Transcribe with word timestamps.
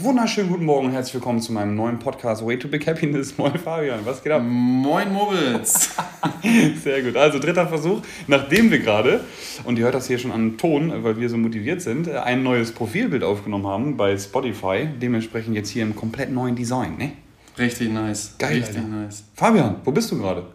einen 0.00 0.06
wunderschönen 0.08 0.48
guten 0.48 0.64
Morgen 0.64 0.86
und 0.86 0.92
herzlich 0.92 1.12
willkommen 1.12 1.42
zu 1.42 1.52
meinem 1.52 1.74
neuen 1.74 1.98
Podcast 1.98 2.46
Way 2.46 2.58
to 2.58 2.68
Big 2.68 2.86
Happiness. 2.86 3.36
Moin 3.38 3.58
Fabian, 3.58 4.00
was 4.04 4.22
geht 4.22 4.32
ab? 4.32 4.40
Moin 4.42 5.12
Moritz. 5.12 5.90
Sehr 6.82 7.02
gut. 7.02 7.18
Also 7.18 7.38
dritter 7.38 7.68
Versuch, 7.68 8.00
nachdem 8.26 8.70
wir 8.70 8.78
gerade, 8.78 9.20
und 9.64 9.78
ihr 9.78 9.84
hört 9.84 9.94
das 9.94 10.06
hier 10.06 10.18
schon 10.18 10.32
an 10.32 10.56
Ton, 10.56 11.04
weil 11.04 11.20
wir 11.20 11.28
so 11.28 11.36
motiviert 11.36 11.82
sind, 11.82 12.08
ein 12.08 12.42
neues 12.42 12.72
Profilbild 12.72 13.22
aufgenommen 13.22 13.66
haben 13.66 13.98
bei 13.98 14.16
Spotify. 14.16 14.88
Dementsprechend 15.02 15.54
jetzt 15.54 15.68
hier 15.68 15.82
im 15.82 15.94
komplett 15.94 16.30
neuen 16.30 16.56
Design, 16.56 16.96
ne? 16.96 17.12
Richtig 17.58 17.92
nice. 17.92 18.36
Geil, 18.38 18.54
Richtig 18.54 18.76
Alter. 18.78 18.88
nice. 18.88 19.24
Fabian, 19.34 19.76
wo 19.84 19.92
bist 19.92 20.10
du 20.10 20.18
gerade? 20.18 20.46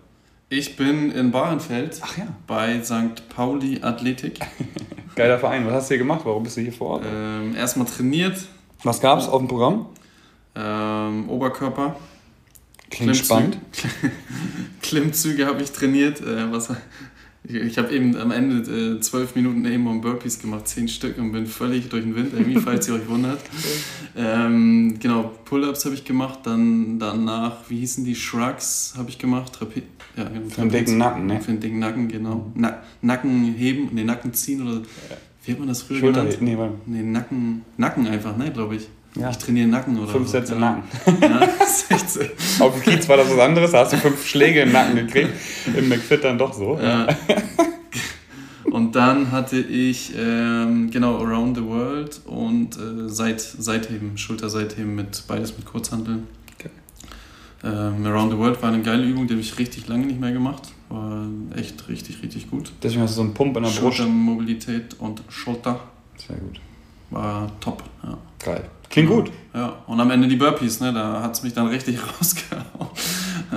Ich 0.50 0.76
bin 0.76 1.12
in 1.12 1.30
Bahrenfeld 1.30 2.00
Ach 2.02 2.18
ja. 2.18 2.28
bei 2.48 2.82
St. 2.82 3.30
Pauli 3.30 3.80
Athletik. 3.84 4.40
Geiler 5.16 5.38
Verein. 5.38 5.68
Was 5.68 5.74
hast 5.74 5.90
du 5.90 5.94
hier 5.94 6.00
gemacht? 6.00 6.22
Warum 6.24 6.42
bist 6.42 6.58
du 6.58 6.62
hier 6.62 6.74
vor 6.74 6.88
Ort? 6.96 7.06
Ähm, 7.08 7.56
erstmal 7.56 7.86
trainiert. 7.86 8.48
Was 8.86 9.02
gab's 9.02 9.28
auf 9.28 9.40
dem 9.40 9.48
Programm? 9.48 9.88
Ähm, 10.56 11.28
Oberkörper. 11.30 11.96
Klingt 12.90 13.12
Klimmzüge- 13.14 13.26
spannend. 13.26 13.58
Klimmzüge 14.82 15.46
habe 15.48 15.62
ich 15.64 15.72
trainiert. 15.72 16.22
Äh, 16.22 16.52
was, 16.52 16.70
ich 17.44 17.56
ich 17.56 17.78
habe 17.78 17.92
eben 17.94 18.16
am 18.16 18.32
Ende 18.32 18.72
äh, 18.72 19.00
zwölf 19.02 19.36
Minuten 19.36 19.66
eben 19.66 19.88
um 19.88 20.02
Burpees 20.02 20.40
gemacht, 20.40 20.68
zehn 20.68 20.88
Stück 20.88 21.18
und 21.18 21.32
bin 21.32 21.48
völlig 21.48 21.90
durch 21.90 22.04
den 22.04 22.16
Wind, 22.16 22.34
irgendwie, 22.34 22.60
falls 22.60 22.88
ihr 22.88 22.96
euch 22.96 23.08
wundert. 23.10 23.42
Ähm, 24.18 24.96
genau, 24.98 25.34
Pull-Ups 25.44 25.84
habe 25.84 25.94
ich 25.94 26.06
gemacht, 26.06 26.40
dann 26.44 27.00
danach, 27.00 27.58
wie 27.68 27.80
hießen 27.80 28.06
die, 28.06 28.16
Shrugs 28.16 28.94
habe 28.98 29.10
ich 29.10 29.18
gemacht, 29.18 29.52
Trape 29.52 29.82
ja, 30.16 30.24
genau, 30.24 30.48
Für 30.48 30.62
den 30.62 30.70
dicken 30.70 30.98
Nacken, 30.98 31.26
ne? 31.26 31.42
Für 31.42 31.52
den 31.52 31.60
dicken 31.60 31.80
Nacken, 31.80 32.08
genau. 32.08 32.50
Na 32.56 32.82
Nacken 33.02 33.54
heben, 33.56 33.94
ne, 33.94 34.06
Nacken 34.06 34.34
ziehen 34.34 34.66
oder 34.66 34.84
wie 35.46 35.52
hat 35.52 35.60
man 35.60 35.68
das 35.68 35.84
früher 35.84 36.00
Schulter, 36.00 36.26
genannt? 36.26 36.42
nee. 36.42 36.58
Nee, 36.86 37.04
Nacken, 37.04 37.66
Nacken 37.78 38.08
einfach, 38.08 38.36
ne, 38.38 38.52
glaube 38.52 38.76
ich. 38.76 38.88
Ja. 39.16 39.30
Ich 39.30 39.38
trainiere 39.38 39.68
Nacken 39.68 39.98
oder 39.98 40.12
Fünf 40.12 40.26
so. 40.28 40.34
Sätze 40.34 40.54
ja. 40.54 40.60
Nacken. 40.60 40.84
Ja, 41.22 41.40
das 41.60 41.84
ist 41.84 41.92
echt 41.92 42.10
so. 42.10 42.64
Auf 42.64 42.74
dem 42.74 42.84
Kiez 42.84 43.08
war 43.08 43.18
das 43.18 43.30
was 43.30 43.40
anderes, 43.40 43.72
da 43.72 43.80
hast 43.80 43.94
du 43.94 43.98
fünf 43.98 44.26
Schläge 44.26 44.62
im 44.62 44.72
Nacken 44.72 44.96
gekriegt. 44.96 45.30
Im 45.76 45.88
McFit 45.88 46.24
dann 46.24 46.38
doch 46.38 46.54
so. 46.54 46.78
Ja. 46.82 47.08
Und 48.76 48.94
dann 48.94 49.32
hatte 49.32 49.58
ich, 49.58 50.12
ähm, 50.18 50.90
genau, 50.92 51.18
Around 51.20 51.56
the 51.56 51.64
World 51.64 52.20
und 52.26 52.76
äh, 52.76 53.08
Seit, 53.08 53.40
Seitheben, 53.40 54.18
Schulterseitheben 54.18 54.96
mit 54.96 55.24
beides 55.28 55.56
mit 55.56 55.66
Kurzhanteln. 55.66 56.28
Okay. 56.60 56.70
Ähm, 57.64 58.06
Around 58.06 58.34
the 58.34 58.38
World 58.38 58.62
war 58.62 58.74
eine 58.74 58.82
geile 58.82 59.06
Übung, 59.06 59.28
die 59.28 59.34
habe 59.36 59.42
ich 59.42 59.58
richtig 59.60 59.88
lange 59.88 60.08
nicht 60.08 60.20
mehr 60.20 60.34
gemacht. 60.34 60.74
War 60.90 61.26
echt 61.56 61.88
richtig, 61.90 62.22
richtig 62.22 62.50
gut. 62.50 62.72
Deswegen 62.84 63.02
hast 63.02 63.12
du 63.12 63.16
so 63.18 63.22
einen 63.24 63.34
Pump 63.34 63.58
in 63.58 63.64
der 63.64 63.70
Brust. 63.70 63.80
Schultermobilität 63.98 64.96
und 65.00 65.22
Schulter 65.30 65.80
Sehr 66.16 66.38
gut. 66.38 66.60
war 67.10 67.52
top. 67.60 67.84
Ja. 68.04 68.18
Geil. 68.44 68.64
Klingt 68.90 69.10
gut. 69.10 69.32
Ja, 69.54 69.74
und 69.88 70.00
am 70.00 70.12
Ende 70.12 70.28
die 70.28 70.36
Burpees, 70.36 70.80
ne? 70.80 70.94
da 70.94 71.22
hat 71.24 71.34
es 71.34 71.42
mich 71.44 71.54
dann 71.54 71.68
richtig 71.68 71.98
rausgehauen. 72.20 72.66
Äh, 73.52 73.56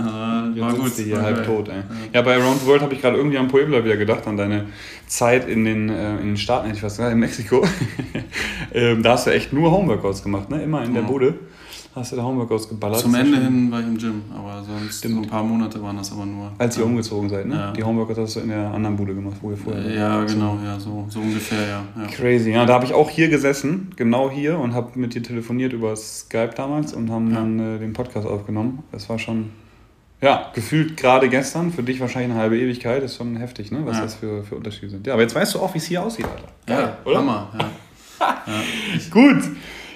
war 0.60 0.70
Jetzt 0.70 0.76
gut. 0.76 0.84
sitzt 0.86 0.98
du 1.00 1.02
hier 1.04 1.16
war 1.16 1.22
halb 1.24 1.36
geil. 1.36 1.46
tot, 1.46 1.68
ey. 1.68 1.82
Ja, 2.14 2.22
bei 2.22 2.36
Around 2.36 2.60
the 2.60 2.66
World 2.66 2.82
habe 2.82 2.94
ich 2.94 3.00
gerade 3.02 3.16
irgendwie 3.18 3.36
an 3.38 3.48
Puebla 3.48 3.84
wieder 3.84 3.96
gedacht, 3.98 4.26
an 4.26 4.36
deine 4.38 4.66
Zeit 5.06 5.46
in 5.48 5.64
den, 5.64 5.90
äh, 5.90 6.12
in 6.20 6.28
den 6.28 6.36
Staaten, 6.38 6.70
ich 6.70 6.80
fast 6.80 6.96
gesagt, 6.96 7.12
in 7.12 7.18
Mexiko. 7.20 7.64
ähm, 8.72 9.02
da 9.02 9.12
hast 9.12 9.26
du 9.26 9.30
echt 9.32 9.52
nur 9.52 9.70
Homeworkouts 9.70 10.22
gemacht, 10.22 10.48
ne? 10.50 10.62
Immer 10.62 10.82
in 10.84 10.94
der 10.94 11.02
Ja. 11.02 11.08
Bude 11.08 11.34
hast 11.94 12.12
du 12.12 12.16
da 12.16 12.22
Homeworkouts 12.22 12.68
geballert. 12.68 13.00
Zum 13.00 13.14
Ende 13.14 13.36
ja 13.38 13.42
hin 13.44 13.70
war 13.70 13.80
ich 13.80 13.86
im 13.86 13.98
Gym, 13.98 14.22
aber 14.34 14.62
sonst 14.62 14.98
Stimmt. 14.98 15.14
so 15.16 15.20
ein 15.22 15.26
paar 15.28 15.42
Monate 15.42 15.82
waren 15.82 15.96
das 15.96 16.12
aber 16.12 16.26
nur. 16.26 16.52
Als 16.58 16.76
ihr 16.76 16.82
ja. 16.84 16.88
umgezogen 16.88 17.28
seid, 17.28 17.46
ne? 17.46 17.54
Ja. 17.54 17.72
Die 17.72 17.82
Homeworkouts 17.82 18.18
hast 18.18 18.36
du 18.36 18.40
in 18.40 18.48
der 18.50 18.70
anderen 18.72 18.96
Bude 18.96 19.14
gemacht, 19.14 19.36
wo 19.42 19.50
ihr 19.50 19.56
vorher 19.56 19.84
Äh, 19.84 19.96
Ja, 19.96 20.24
genau, 20.24 20.58
ja, 20.64 20.78
so, 20.78 21.06
so 21.08 21.20
ungefähr, 21.20 21.66
ja. 21.66 21.82
ja. 21.96 22.06
Crazy, 22.08 22.50
ja. 22.52 22.64
Da 22.66 22.74
habe 22.74 22.84
ich 22.84 22.94
auch 22.94 23.10
hier 23.10 23.28
gesessen, 23.28 23.90
genau 23.96 24.30
hier, 24.30 24.58
und 24.58 24.74
habe 24.74 24.98
mit 24.98 25.14
dir 25.14 25.22
telefoniert 25.22 25.72
über 25.72 25.94
Skype 25.96 26.52
damals 26.56 26.92
und 26.92 27.10
haben 27.10 27.30
Ja. 27.30 27.36
dann 27.40 27.58
äh, 27.58 27.78
den 27.78 27.92
Podcast 27.92 28.26
aufgenommen. 28.26 28.82
Das 28.92 29.08
war 29.08 29.18
schon, 29.18 29.50
ja, 30.20 30.50
gefühlt 30.54 30.96
gerade 30.96 31.28
gestern, 31.28 31.72
für 31.72 31.82
dich 31.82 32.00
wahrscheinlich 32.00 32.30
eine 32.32 32.40
halbe 32.40 32.58
Ewigkeit, 32.58 33.02
ist 33.02 33.16
schon 33.16 33.36
heftig, 33.36 33.70
ne? 33.72 33.80
was 33.84 33.96
Ja. 33.96 34.02
das 34.04 34.14
für, 34.16 34.42
für 34.44 34.54
Unterschiede 34.56 34.90
sind. 34.90 35.06
Ja, 35.06 35.14
aber 35.14 35.22
jetzt 35.22 35.34
weißt 35.34 35.54
du 35.54 35.60
auch, 35.60 35.72
wie 35.74 35.78
es 35.78 35.84
hier 35.84 36.02
aussieht, 36.02 36.26
Alter. 36.66 36.96
Ja, 37.06 37.14
Hammer, 37.18 37.48
ja. 37.58 37.70
Gut. 39.10 39.42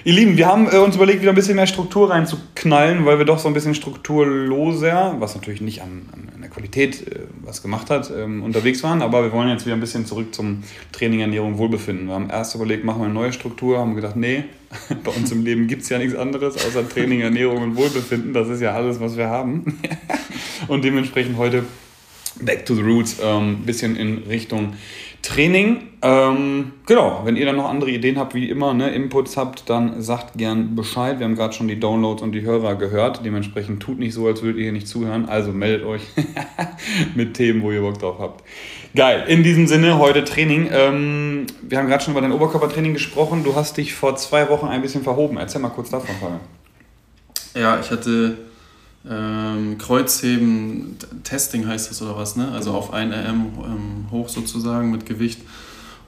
Ihr 0.05 0.11
Lieben, 0.11 0.35
wir 0.35 0.47
haben 0.47 0.67
äh, 0.69 0.79
uns 0.79 0.97
überlegt, 0.97 1.21
wieder 1.21 1.31
ein 1.31 1.35
bisschen 1.35 1.55
mehr 1.55 1.65
Struktur 1.65 2.09
reinzuknallen, 2.09 3.05
weil 3.05 3.19
wir 3.19 3.25
doch 3.25 3.39
so 3.39 3.47
ein 3.47 3.53
bisschen 3.53 3.73
strukturloser, 3.73 5.15
was 5.19 5.33
natürlich 5.33 5.61
nicht 5.61 5.81
an, 5.81 6.09
an, 6.11 6.41
der 6.41 6.49
Qualität 6.49 7.07
äh, 7.07 7.19
was 7.41 7.61
gemacht 7.61 7.89
hat, 7.89 8.11
ähm, 8.13 8.43
unterwegs 8.43 8.83
waren. 8.83 9.01
Aber 9.01 9.23
wir 9.23 9.31
wollen 9.31 9.47
jetzt 9.47 9.65
wieder 9.65 9.77
ein 9.77 9.79
bisschen 9.79 10.05
zurück 10.05 10.35
zum 10.35 10.63
Training, 10.91 11.21
Ernährung, 11.21 11.57
Wohlbefinden. 11.57 12.07
Wir 12.07 12.15
haben 12.15 12.29
erst 12.29 12.53
überlegt, 12.53 12.83
machen 12.83 12.99
wir 12.99 13.05
eine 13.05 13.13
neue 13.13 13.31
Struktur, 13.31 13.79
haben 13.79 13.95
gedacht, 13.95 14.17
nee, 14.17 14.43
bei 15.05 15.11
uns 15.11 15.31
im 15.31 15.45
Leben 15.45 15.67
gibt 15.67 15.83
es 15.83 15.89
ja 15.89 15.97
nichts 15.99 16.15
anderes 16.15 16.55
außer 16.55 16.89
Training, 16.89 17.21
Ernährung 17.21 17.63
und 17.63 17.77
Wohlbefinden. 17.77 18.33
Das 18.33 18.49
ist 18.49 18.59
ja 18.59 18.73
alles, 18.73 18.99
was 18.99 19.15
wir 19.15 19.29
haben. 19.29 19.79
und 20.67 20.83
dementsprechend 20.83 21.37
heute 21.37 21.63
Back 22.41 22.65
to 22.65 22.75
the 22.75 22.81
Roots, 22.81 23.21
ein 23.21 23.27
ähm, 23.27 23.57
bisschen 23.65 23.95
in 23.95 24.17
Richtung 24.27 24.73
Training. 25.23 25.87
Ähm, 26.01 26.73
genau, 26.85 27.21
wenn 27.23 27.37
ihr 27.37 27.45
dann 27.45 27.55
noch 27.55 27.69
andere 27.69 27.89
Ideen 27.89 28.19
habt, 28.19 28.35
wie 28.35 28.49
immer, 28.49 28.73
ne, 28.73 28.93
Inputs 28.93 29.37
habt, 29.37 29.69
dann 29.69 30.01
sagt 30.01 30.37
gern 30.37 30.75
Bescheid. 30.75 31.17
Wir 31.17 31.25
haben 31.25 31.35
gerade 31.35 31.53
schon 31.53 31.69
die 31.69 31.79
Downloads 31.79 32.21
und 32.21 32.33
die 32.33 32.41
Hörer 32.41 32.75
gehört. 32.75 33.25
Dementsprechend 33.25 33.81
tut 33.81 33.99
nicht 33.99 34.13
so, 34.13 34.27
als 34.27 34.43
würdet 34.43 34.57
ihr 34.57 34.63
hier 34.63 34.73
nicht 34.73 34.87
zuhören. 34.87 35.27
Also 35.29 35.53
meldet 35.53 35.85
euch 35.85 36.01
mit 37.15 37.35
Themen, 37.35 37.61
wo 37.61 37.71
ihr 37.71 37.81
Bock 37.81 37.99
drauf 37.99 38.17
habt. 38.19 38.43
Geil. 38.95 39.23
In 39.27 39.43
diesem 39.43 39.65
Sinne, 39.65 39.97
heute 39.97 40.25
Training. 40.25 40.69
Ähm, 40.71 41.47
wir 41.61 41.77
haben 41.77 41.87
gerade 41.87 42.03
schon 42.03 42.13
über 42.13 42.21
dein 42.21 42.33
Oberkörpertraining 42.33 42.93
gesprochen. 42.93 43.45
Du 43.45 43.55
hast 43.55 43.77
dich 43.77 43.93
vor 43.93 44.17
zwei 44.17 44.49
Wochen 44.49 44.67
ein 44.67 44.81
bisschen 44.81 45.03
verhoben. 45.03 45.37
Erzähl 45.37 45.61
mal 45.61 45.69
kurz 45.69 45.89
davon, 45.89 46.13
Fabian. 46.19 46.41
Ja, 47.55 47.79
ich 47.79 47.89
hatte 47.89 48.37
ähm, 49.09 49.77
Kreuzheben, 49.77 50.97
Testing 51.23 51.67
heißt 51.67 51.89
das 51.89 52.01
oder 52.01 52.17
was, 52.17 52.35
ne? 52.35 52.51
Also 52.51 52.71
auf 52.71 52.93
1 52.93 53.13
RM 53.13 53.51
ähm, 53.63 54.11
hoch 54.11 54.29
sozusagen 54.29 54.91
mit 54.91 55.05
Gewicht 55.05 55.41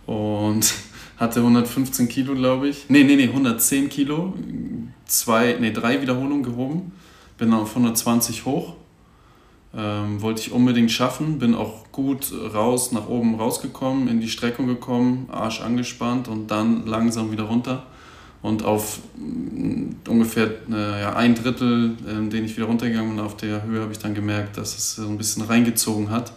und 0.05 0.73
hatte 1.17 1.39
115 1.41 2.07
Kilo, 2.07 2.35
glaube 2.35 2.69
ich. 2.69 2.85
Nee, 2.89 3.03
nee, 3.03 3.15
nee, 3.15 3.27
110 3.27 3.89
Kilo. 3.89 4.33
Zwei, 5.05 5.57
nee, 5.59 5.71
drei 5.71 6.01
Wiederholungen 6.01 6.43
gehoben. 6.43 6.93
Bin 7.37 7.51
dann 7.51 7.59
auf 7.59 7.69
120 7.69 8.45
hoch. 8.45 8.75
Ähm, 9.75 10.21
wollte 10.21 10.41
ich 10.41 10.51
unbedingt 10.53 10.91
schaffen. 10.91 11.37
Bin 11.37 11.53
auch 11.53 11.91
gut 11.91 12.33
raus, 12.53 12.93
nach 12.93 13.09
oben 13.09 13.35
rausgekommen, 13.35 14.07
in 14.07 14.21
die 14.21 14.29
Streckung 14.29 14.67
gekommen, 14.67 15.27
Arsch 15.29 15.59
angespannt 15.59 16.29
und 16.29 16.49
dann 16.49 16.85
langsam 16.85 17.31
wieder 17.31 17.43
runter. 17.43 17.85
Und 18.45 18.63
auf 18.63 18.99
mm, 19.17 20.07
ungefähr 20.07 20.51
äh, 20.71 21.01
ja, 21.01 21.15
ein 21.15 21.33
Drittel, 21.33 21.97
ähm, 22.07 22.29
den 22.29 22.45
ich 22.45 22.55
wieder 22.55 22.67
runtergegangen 22.67 23.15
bin, 23.15 23.25
auf 23.25 23.35
der 23.35 23.63
Höhe 23.63 23.81
habe 23.81 23.91
ich 23.91 23.97
dann 23.97 24.13
gemerkt, 24.13 24.57
dass 24.57 24.77
es 24.77 24.97
so 24.97 25.07
ein 25.07 25.17
bisschen 25.17 25.41
reingezogen 25.41 26.11
hat. 26.11 26.31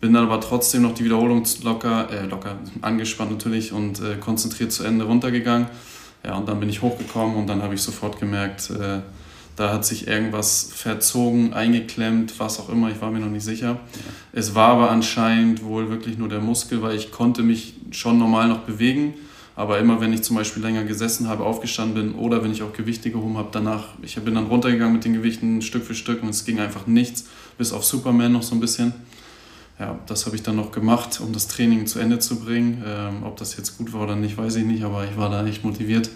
Bin 0.00 0.14
dann 0.14 0.24
aber 0.24 0.40
trotzdem 0.40 0.80
noch 0.80 0.94
die 0.94 1.04
Wiederholung 1.04 1.44
locker, 1.62 2.08
äh, 2.10 2.24
locker 2.24 2.56
angespannt 2.80 3.32
natürlich 3.32 3.74
und 3.74 4.00
äh, 4.00 4.16
konzentriert 4.16 4.72
zu 4.72 4.82
Ende 4.82 5.04
runtergegangen. 5.04 5.68
Ja, 6.24 6.36
und 6.36 6.48
dann 6.48 6.58
bin 6.58 6.70
ich 6.70 6.80
hochgekommen 6.80 7.36
und 7.36 7.48
dann 7.48 7.62
habe 7.62 7.74
ich 7.74 7.82
sofort 7.82 8.18
gemerkt, 8.18 8.70
äh, 8.70 9.00
da 9.56 9.74
hat 9.74 9.84
sich 9.84 10.06
irgendwas 10.06 10.70
verzogen, 10.74 11.52
eingeklemmt, 11.52 12.40
was 12.40 12.58
auch 12.60 12.70
immer, 12.70 12.88
ich 12.88 13.02
war 13.02 13.10
mir 13.10 13.20
noch 13.20 13.28
nicht 13.28 13.44
sicher. 13.44 13.78
Es 14.32 14.54
war 14.54 14.70
aber 14.70 14.90
anscheinend 14.90 15.62
wohl 15.62 15.90
wirklich 15.90 16.16
nur 16.16 16.30
der 16.30 16.40
Muskel, 16.40 16.80
weil 16.80 16.96
ich 16.96 17.10
konnte 17.10 17.42
mich 17.42 17.74
schon 17.90 18.18
normal 18.18 18.48
noch 18.48 18.60
bewegen. 18.60 19.12
Aber 19.56 19.78
immer 19.78 20.02
wenn 20.02 20.12
ich 20.12 20.22
zum 20.22 20.36
Beispiel 20.36 20.62
länger 20.62 20.84
gesessen 20.84 21.28
habe, 21.28 21.44
aufgestanden 21.44 22.12
bin 22.12 22.14
oder 22.14 22.44
wenn 22.44 22.52
ich 22.52 22.62
auch 22.62 22.74
Gewichte 22.74 23.10
gehoben 23.10 23.38
habe, 23.38 23.48
danach, 23.50 23.86
ich 24.02 24.14
bin 24.16 24.34
dann 24.34 24.46
runtergegangen 24.46 24.92
mit 24.92 25.04
den 25.04 25.14
Gewichten 25.14 25.62
Stück 25.62 25.84
für 25.84 25.94
Stück 25.94 26.22
und 26.22 26.28
es 26.28 26.44
ging 26.44 26.60
einfach 26.60 26.86
nichts, 26.86 27.24
bis 27.56 27.72
auf 27.72 27.82
Superman 27.84 28.32
noch 28.32 28.42
so 28.42 28.54
ein 28.54 28.60
bisschen. 28.60 28.92
Ja, 29.78 29.98
das 30.06 30.26
habe 30.26 30.36
ich 30.36 30.42
dann 30.42 30.56
noch 30.56 30.72
gemacht, 30.72 31.20
um 31.20 31.32
das 31.32 31.48
Training 31.48 31.86
zu 31.86 31.98
Ende 31.98 32.18
zu 32.18 32.38
bringen. 32.38 32.82
Ähm, 32.86 33.24
ob 33.24 33.36
das 33.36 33.56
jetzt 33.56 33.76
gut 33.78 33.92
war 33.92 34.02
oder 34.02 34.16
nicht, 34.16 34.36
weiß 34.36 34.56
ich 34.56 34.64
nicht, 34.64 34.84
aber 34.84 35.04
ich 35.04 35.16
war 35.16 35.30
da 35.30 35.46
echt 35.46 35.64
motiviert. 35.64 36.10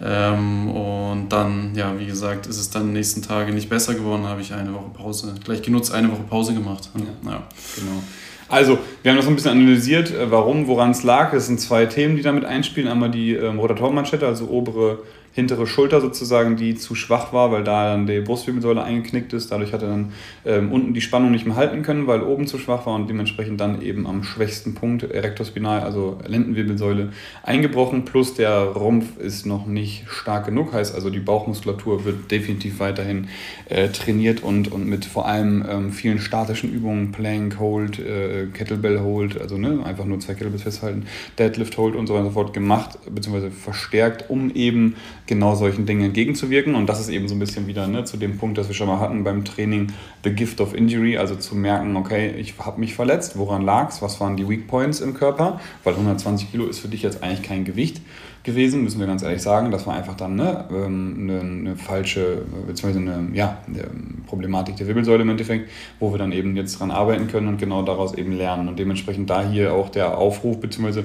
Ähm, 0.00 0.68
und 0.70 1.28
dann, 1.28 1.74
ja, 1.74 1.98
wie 1.98 2.06
gesagt, 2.06 2.46
ist 2.46 2.58
es 2.58 2.70
dann 2.70 2.86
die 2.86 2.92
nächsten 2.92 3.22
Tage 3.22 3.52
nicht 3.52 3.68
besser 3.68 3.94
geworden, 3.94 4.26
habe 4.26 4.40
ich 4.40 4.54
eine 4.54 4.72
Woche 4.72 4.90
Pause, 4.92 5.34
gleich 5.44 5.62
genutzt, 5.62 5.92
eine 5.92 6.10
Woche 6.10 6.22
Pause 6.22 6.54
gemacht. 6.54 6.88
Ja. 6.94 7.30
ja. 7.30 7.42
Genau. 7.76 8.02
Also, 8.50 8.78
wir 9.02 9.12
haben 9.12 9.16
das 9.16 9.28
ein 9.28 9.36
bisschen 9.36 9.52
analysiert, 9.52 10.10
äh, 10.10 10.30
warum, 10.30 10.66
woran 10.66 10.90
es 10.90 11.04
lag. 11.04 11.32
Es 11.32 11.46
sind 11.46 11.60
zwei 11.60 11.86
Themen, 11.86 12.16
die 12.16 12.22
damit 12.22 12.44
einspielen. 12.44 12.90
Einmal 12.90 13.10
die 13.10 13.32
ähm, 13.34 13.60
Rotatormanschette, 13.60 14.26
also 14.26 14.48
obere, 14.48 14.98
hintere 15.32 15.66
Schulter 15.66 16.00
sozusagen, 16.00 16.56
die 16.56 16.74
zu 16.74 16.94
schwach 16.94 17.32
war, 17.32 17.52
weil 17.52 17.62
da 17.62 17.90
dann 17.90 18.06
die 18.06 18.20
Brustwirbelsäule 18.20 18.82
eingeknickt 18.82 19.32
ist. 19.32 19.52
Dadurch 19.52 19.72
hat 19.72 19.82
er 19.82 19.88
dann 19.88 20.12
ähm, 20.44 20.72
unten 20.72 20.92
die 20.92 21.00
Spannung 21.00 21.30
nicht 21.30 21.46
mehr 21.46 21.56
halten 21.56 21.82
können, 21.82 22.06
weil 22.06 22.22
oben 22.22 22.46
zu 22.46 22.58
schwach 22.58 22.86
war 22.86 22.94
und 22.94 23.08
dementsprechend 23.08 23.60
dann 23.60 23.80
eben 23.80 24.06
am 24.06 24.24
schwächsten 24.24 24.74
Punkt, 24.74 25.04
Erektospinal, 25.04 25.80
also 25.80 26.18
Lendenwirbelsäule, 26.26 27.10
eingebrochen. 27.42 28.04
Plus 28.04 28.34
der 28.34 28.62
Rumpf 28.62 29.18
ist 29.18 29.46
noch 29.46 29.66
nicht 29.66 30.04
stark 30.08 30.46
genug, 30.46 30.72
heißt 30.72 30.94
also 30.94 31.10
die 31.10 31.20
Bauchmuskulatur 31.20 32.04
wird 32.04 32.30
definitiv 32.30 32.80
weiterhin 32.80 33.28
äh, 33.68 33.88
trainiert 33.88 34.42
und, 34.42 34.72
und 34.72 34.86
mit 34.86 35.04
vor 35.04 35.26
allem 35.26 35.64
ähm, 35.68 35.92
vielen 35.92 36.18
statischen 36.18 36.72
Übungen, 36.72 37.12
Plank, 37.12 37.58
Hold, 37.60 38.00
äh, 38.00 38.46
Kettlebell 38.52 39.00
Hold, 39.00 39.40
also 39.40 39.58
ne, 39.58 39.80
einfach 39.84 40.04
nur 40.04 40.18
zwei 40.18 40.34
Kettlebells 40.34 40.64
festhalten, 40.64 41.06
Deadlift 41.38 41.78
Hold 41.78 41.94
und 41.94 42.08
so 42.08 42.14
weiter 42.14 42.24
und 42.24 42.30
so 42.30 42.34
fort 42.34 42.52
gemacht, 42.52 42.98
beziehungsweise 43.08 43.50
verstärkt, 43.50 44.28
um 44.28 44.50
eben 44.54 44.96
genau 45.30 45.54
solchen 45.54 45.86
Dingen 45.86 46.02
entgegenzuwirken. 46.02 46.74
Und 46.74 46.86
das 46.88 47.00
ist 47.00 47.08
eben 47.08 47.28
so 47.28 47.34
ein 47.34 47.38
bisschen 47.38 47.66
wieder 47.66 47.86
ne, 47.86 48.04
zu 48.04 48.18
dem 48.18 48.36
Punkt, 48.36 48.58
das 48.58 48.68
wir 48.68 48.74
schon 48.74 48.88
mal 48.88 49.00
hatten 49.00 49.24
beim 49.24 49.44
Training, 49.44 49.86
The 50.24 50.30
Gift 50.34 50.60
of 50.60 50.74
Injury, 50.74 51.16
also 51.16 51.36
zu 51.36 51.54
merken, 51.54 51.96
okay, 51.96 52.34
ich 52.36 52.54
habe 52.58 52.78
mich 52.78 52.94
verletzt, 52.94 53.38
woran 53.38 53.62
lag 53.62 53.88
es, 53.88 54.02
was 54.02 54.20
waren 54.20 54.36
die 54.36 54.46
Weak 54.46 54.66
Points 54.66 55.00
im 55.00 55.14
Körper, 55.14 55.60
weil 55.84 55.94
120 55.94 56.50
Kilo 56.50 56.66
ist 56.66 56.80
für 56.80 56.88
dich 56.88 57.02
jetzt 57.02 57.22
eigentlich 57.22 57.42
kein 57.42 57.64
Gewicht 57.64 58.02
gewesen, 58.42 58.82
müssen 58.82 58.98
wir 58.98 59.06
ganz 59.06 59.22
ehrlich 59.22 59.40
sagen. 59.40 59.70
Das 59.70 59.86
war 59.86 59.94
einfach 59.94 60.16
dann 60.16 60.34
ne, 60.34 60.64
ähm, 60.70 61.16
eine, 61.20 61.40
eine 61.40 61.76
falsche, 61.76 62.42
beziehungsweise 62.66 62.98
eine, 62.98 63.34
ja, 63.34 63.58
eine 63.68 63.84
Problematik 64.26 64.76
der 64.76 64.88
Wirbelsäule 64.88 65.22
im 65.22 65.30
Endeffekt, 65.30 65.70
wo 66.00 66.12
wir 66.12 66.18
dann 66.18 66.32
eben 66.32 66.56
jetzt 66.56 66.80
dran 66.80 66.90
arbeiten 66.90 67.28
können 67.28 67.48
und 67.48 67.58
genau 67.58 67.82
daraus 67.82 68.14
eben 68.14 68.32
lernen. 68.32 68.68
Und 68.68 68.78
dementsprechend 68.78 69.30
da 69.30 69.48
hier 69.48 69.74
auch 69.74 69.90
der 69.90 70.18
Aufruf, 70.18 70.58
beziehungsweise 70.58 71.04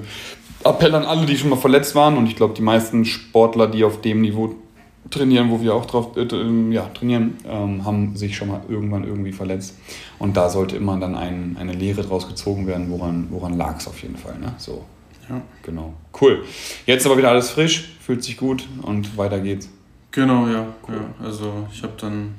Appell 0.65 0.95
an 0.95 1.05
alle, 1.05 1.25
die 1.25 1.37
schon 1.37 1.49
mal 1.49 1.55
verletzt 1.55 1.95
waren. 1.95 2.17
Und 2.17 2.27
ich 2.27 2.35
glaube, 2.35 2.53
die 2.53 2.61
meisten 2.61 3.05
Sportler, 3.05 3.67
die 3.67 3.83
auf 3.83 4.01
dem 4.01 4.21
Niveau 4.21 4.55
trainieren, 5.09 5.51
wo 5.51 5.61
wir 5.61 5.73
auch 5.75 5.85
drauf 5.85 6.17
äh, 6.17 6.25
ja, 6.71 6.89
trainieren, 6.93 7.37
ähm, 7.47 7.85
haben 7.85 8.15
sich 8.15 8.35
schon 8.35 8.47
mal 8.47 8.61
irgendwann 8.67 9.03
irgendwie 9.03 9.31
verletzt. 9.31 9.77
Und 10.19 10.35
da 10.35 10.49
sollte 10.49 10.75
immer 10.75 10.99
dann 10.99 11.15
ein, 11.15 11.55
eine 11.59 11.73
Lehre 11.73 12.03
draus 12.03 12.27
gezogen 12.27 12.67
werden, 12.67 12.89
woran, 12.89 13.27
woran 13.29 13.57
lag 13.57 13.77
es 13.77 13.87
auf 13.87 14.01
jeden 14.01 14.17
Fall. 14.17 14.37
Ne? 14.39 14.53
So. 14.57 14.83
Ja. 15.29 15.41
Genau. 15.63 15.93
Cool. 16.19 16.43
Jetzt 16.85 17.05
aber 17.05 17.17
wieder 17.17 17.29
alles 17.29 17.49
frisch, 17.49 17.95
fühlt 17.99 18.23
sich 18.23 18.37
gut 18.37 18.67
und 18.81 19.17
weiter 19.17 19.39
geht's. 19.39 19.69
Genau, 20.11 20.47
ja. 20.47 20.67
Cool. 20.87 20.95
ja. 20.95 21.25
Also 21.25 21.67
ich 21.71 21.83
habe 21.83 21.93
dann 21.99 22.35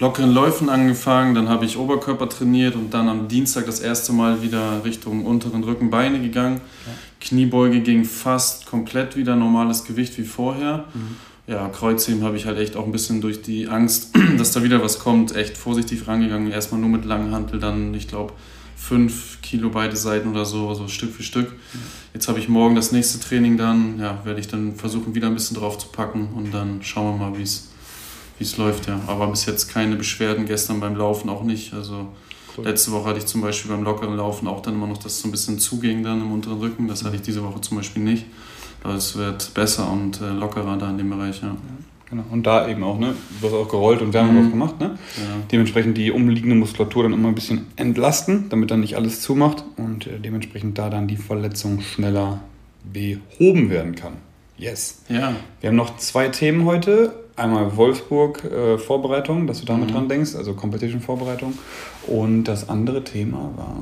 lockeren 0.00 0.32
Läufen 0.32 0.68
angefangen, 0.68 1.34
dann 1.34 1.48
habe 1.48 1.66
ich 1.66 1.76
Oberkörper 1.76 2.28
trainiert 2.28 2.74
und 2.74 2.92
dann 2.92 3.08
am 3.08 3.28
Dienstag 3.28 3.66
das 3.66 3.80
erste 3.80 4.12
Mal 4.12 4.42
wieder 4.42 4.82
Richtung 4.84 5.24
unteren 5.24 5.62
Rücken, 5.62 5.90
Beine 5.90 6.20
gegangen. 6.20 6.60
Ja. 6.86 6.92
Kniebeuge 7.20 7.80
ging 7.80 8.04
fast 8.04 8.66
komplett 8.66 9.14
wieder 9.16 9.36
normales 9.36 9.84
Gewicht 9.84 10.16
wie 10.18 10.24
vorher. 10.24 10.86
Mhm. 10.94 11.16
Ja, 11.46 11.68
Kreuzheben 11.68 12.24
habe 12.24 12.36
ich 12.36 12.46
halt 12.46 12.58
echt 12.58 12.76
auch 12.76 12.86
ein 12.86 12.92
bisschen 12.92 13.20
durch 13.20 13.42
die 13.42 13.68
Angst, 13.68 14.16
dass 14.38 14.52
da 14.52 14.62
wieder 14.62 14.82
was 14.82 14.98
kommt, 14.98 15.36
echt 15.36 15.58
vorsichtig 15.58 16.06
rangegangen. 16.08 16.50
Erstmal 16.50 16.80
nur 16.80 16.90
mit 16.90 17.04
langen 17.04 17.32
Hantel, 17.32 17.60
dann, 17.60 17.92
ich 17.92 18.08
glaube, 18.08 18.32
fünf 18.76 19.42
Kilo 19.42 19.68
beide 19.68 19.96
Seiten 19.96 20.30
oder 20.30 20.46
so, 20.46 20.72
so 20.72 20.88
Stück 20.88 21.12
für 21.12 21.22
Stück. 21.22 21.52
Jetzt 22.14 22.28
habe 22.28 22.38
ich 22.38 22.48
morgen 22.48 22.74
das 22.74 22.92
nächste 22.92 23.20
Training 23.20 23.58
dann, 23.58 24.00
ja, 24.00 24.20
werde 24.24 24.40
ich 24.40 24.48
dann 24.48 24.76
versuchen, 24.76 25.14
wieder 25.14 25.26
ein 25.26 25.34
bisschen 25.34 25.56
drauf 25.56 25.76
zu 25.76 25.88
packen 25.88 26.30
und 26.34 26.54
dann 26.54 26.82
schauen 26.82 27.18
wir 27.18 27.26
mal, 27.26 27.38
wie 27.38 27.42
es 27.42 27.69
läuft, 28.56 28.88
ja. 28.88 29.00
Aber 29.06 29.26
bis 29.28 29.46
jetzt 29.46 29.68
keine 29.68 29.96
Beschwerden, 29.96 30.46
gestern 30.46 30.80
beim 30.80 30.96
Laufen 30.96 31.28
auch 31.28 31.42
nicht. 31.42 31.74
Also 31.74 32.08
cool. 32.56 32.64
letzte 32.64 32.92
Woche 32.92 33.10
hatte 33.10 33.18
ich 33.18 33.26
zum 33.26 33.40
Beispiel 33.40 33.70
beim 33.70 33.84
lockeren 33.84 34.16
Laufen 34.16 34.48
auch 34.48 34.62
dann 34.62 34.74
immer 34.74 34.86
noch, 34.86 34.98
dass 34.98 35.12
es 35.12 35.20
so 35.20 35.28
ein 35.28 35.30
bisschen 35.30 35.58
zuging 35.58 36.02
dann 36.02 36.20
im 36.20 36.32
unteren 36.32 36.58
Rücken. 36.58 36.88
Das 36.88 37.04
hatte 37.04 37.16
ich 37.16 37.22
diese 37.22 37.42
Woche 37.42 37.60
zum 37.60 37.76
Beispiel 37.76 38.02
nicht. 38.02 38.26
Aber 38.82 38.94
es 38.94 39.16
wird 39.16 39.52
besser 39.54 39.90
und 39.90 40.20
äh, 40.20 40.30
lockerer 40.30 40.76
da 40.78 40.90
in 40.90 40.98
dem 40.98 41.10
Bereich, 41.10 41.42
ja. 41.42 41.56
Genau. 42.08 42.24
Und 42.30 42.44
da 42.44 42.68
eben 42.68 42.82
auch, 42.82 42.98
ne? 42.98 43.14
Du 43.40 43.46
hast 43.46 43.54
auch 43.54 43.68
gerollt 43.68 44.02
und 44.02 44.12
Wärme 44.12 44.32
mhm. 44.32 44.50
gemacht, 44.50 44.80
ne? 44.80 44.98
Ja. 45.16 45.22
Dementsprechend 45.52 45.96
die 45.96 46.10
umliegende 46.10 46.56
Muskulatur 46.56 47.04
dann 47.04 47.12
immer 47.12 47.28
ein 47.28 47.36
bisschen 47.36 47.66
entlasten, 47.76 48.48
damit 48.48 48.72
dann 48.72 48.80
nicht 48.80 48.96
alles 48.96 49.20
zumacht 49.20 49.64
und 49.76 50.08
äh, 50.08 50.18
dementsprechend 50.18 50.76
da 50.76 50.90
dann 50.90 51.06
die 51.06 51.16
Verletzung 51.16 51.80
schneller 51.80 52.40
behoben 52.92 53.70
werden 53.70 53.94
kann. 53.94 54.14
Yes. 54.56 55.02
Ja. 55.08 55.36
Wir 55.60 55.68
haben 55.68 55.76
noch 55.76 55.98
zwei 55.98 56.28
Themen 56.28 56.64
heute 56.64 57.14
einmal 57.40 57.76
Wolfsburg 57.76 58.44
äh, 58.44 58.78
Vorbereitung, 58.78 59.46
dass 59.46 59.60
du 59.60 59.66
damit 59.66 59.88
mhm. 59.88 59.94
dran 59.94 60.08
denkst, 60.08 60.34
also 60.36 60.54
Competition 60.54 61.00
Vorbereitung. 61.00 61.54
Und 62.06 62.44
das 62.44 62.68
andere 62.68 63.04
Thema 63.04 63.50
war. 63.56 63.74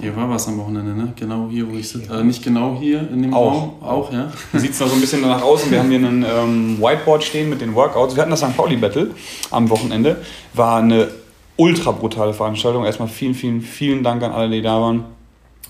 Hier 0.00 0.16
war 0.16 0.28
was 0.30 0.46
am 0.48 0.58
Wochenende, 0.58 0.94
ne? 0.94 1.12
Genau 1.16 1.48
hier, 1.50 1.70
wo 1.70 1.76
ich 1.76 1.88
sitze. 1.88 2.10
Also 2.10 2.24
nicht 2.24 2.42
genau 2.42 2.76
hier 2.78 3.00
in 3.10 3.22
dem 3.22 3.34
auch, 3.34 3.52
Raum, 3.52 3.72
auch, 3.82 4.12
ja. 4.12 4.30
Sieht 4.58 4.72
es 4.72 4.80
noch 4.80 4.88
so 4.88 4.94
ein 4.94 5.00
bisschen 5.00 5.22
danach 5.22 5.42
aus 5.42 5.64
und 5.64 5.70
wir 5.70 5.80
haben 5.80 5.88
hier 5.88 5.98
einen 5.98 6.24
ähm, 6.24 6.78
Whiteboard 6.80 7.24
stehen 7.24 7.48
mit 7.48 7.60
den 7.60 7.74
Workouts. 7.74 8.14
Wir 8.14 8.22
hatten 8.22 8.30
das 8.30 8.40
St. 8.40 8.56
Pauli 8.56 8.76
Battle 8.76 9.10
am 9.50 9.68
Wochenende. 9.70 10.16
War 10.54 10.78
eine 10.78 11.08
ultra 11.56 11.92
brutale 11.92 12.34
Veranstaltung. 12.34 12.84
Erstmal 12.84 13.08
vielen, 13.08 13.34
vielen, 13.34 13.62
vielen 13.62 14.02
Dank 14.02 14.22
an 14.22 14.32
alle, 14.32 14.50
die 14.50 14.62
da 14.62 14.80
waren. 14.80 15.04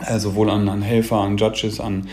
Äh, 0.06 0.18
sowohl 0.18 0.50
an, 0.50 0.68
an 0.68 0.82
Helfer, 0.82 1.20
an 1.20 1.38
Judges, 1.38 1.80
an 1.80 2.08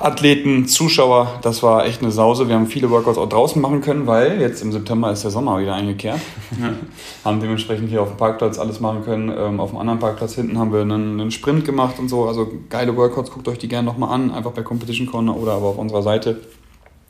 Athleten, 0.00 0.66
Zuschauer, 0.66 1.40
das 1.42 1.62
war 1.62 1.84
echt 1.84 2.00
eine 2.00 2.10
Sause. 2.10 2.48
Wir 2.48 2.54
haben 2.54 2.66
viele 2.66 2.90
Workouts 2.90 3.18
auch 3.18 3.28
draußen 3.28 3.60
machen 3.60 3.82
können, 3.82 4.06
weil 4.06 4.40
jetzt 4.40 4.62
im 4.62 4.72
September 4.72 5.12
ist 5.12 5.24
der 5.24 5.30
Sommer 5.30 5.60
wieder 5.60 5.74
eingekehrt. 5.74 6.20
Ja. 6.58 6.70
haben 7.24 7.38
dementsprechend 7.38 7.90
hier 7.90 8.00
auf 8.00 8.08
dem 8.08 8.16
Parkplatz 8.16 8.58
alles 8.58 8.80
machen 8.80 9.04
können. 9.04 9.30
Ähm, 9.36 9.60
auf 9.60 9.70
dem 9.70 9.78
anderen 9.78 9.98
Parkplatz 9.98 10.34
hinten 10.36 10.58
haben 10.58 10.72
wir 10.72 10.80
einen, 10.80 11.20
einen, 11.20 11.30
Sprint 11.30 11.66
gemacht 11.66 11.98
und 11.98 12.08
so. 12.08 12.24
Also 12.24 12.50
geile 12.70 12.96
Workouts, 12.96 13.30
guckt 13.30 13.46
euch 13.48 13.58
die 13.58 13.68
gerne 13.68 13.84
nochmal 13.84 14.14
an, 14.14 14.30
einfach 14.30 14.52
bei 14.52 14.62
Competition 14.62 15.06
Corner 15.06 15.36
oder 15.36 15.52
aber 15.52 15.66
auf 15.66 15.78
unserer 15.78 16.02
Seite 16.02 16.40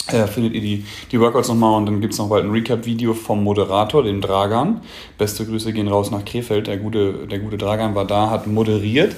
äh, 0.09 0.27
findet 0.27 0.55
ihr 0.55 0.61
die, 0.61 0.85
die 1.13 1.21
Workouts 1.21 1.49
nochmal 1.49 1.77
und 1.77 1.87
dann 1.87 2.01
gibt 2.01 2.15
es 2.15 2.19
noch 2.19 2.29
bald 2.29 2.45
ein 2.45 2.51
Recap-Video 2.51 3.15
vom 3.15 3.45
Moderator, 3.45 4.03
dem 4.03 4.21
Dragan. 4.21 4.81
Beste 5.19 5.47
Grüße 5.47 5.73
gehen 5.73 5.89
raus 5.89 6.11
nach 6.11 6.25
Krefeld. 6.25 6.67
Der 6.67 6.79
gute, 6.79 7.27
der 7.27 7.39
gute 7.39 7.59
Dragan 7.59 7.95
war 7.95 8.05
da, 8.05 8.31
hat 8.31 8.47
moderiert 8.47 9.15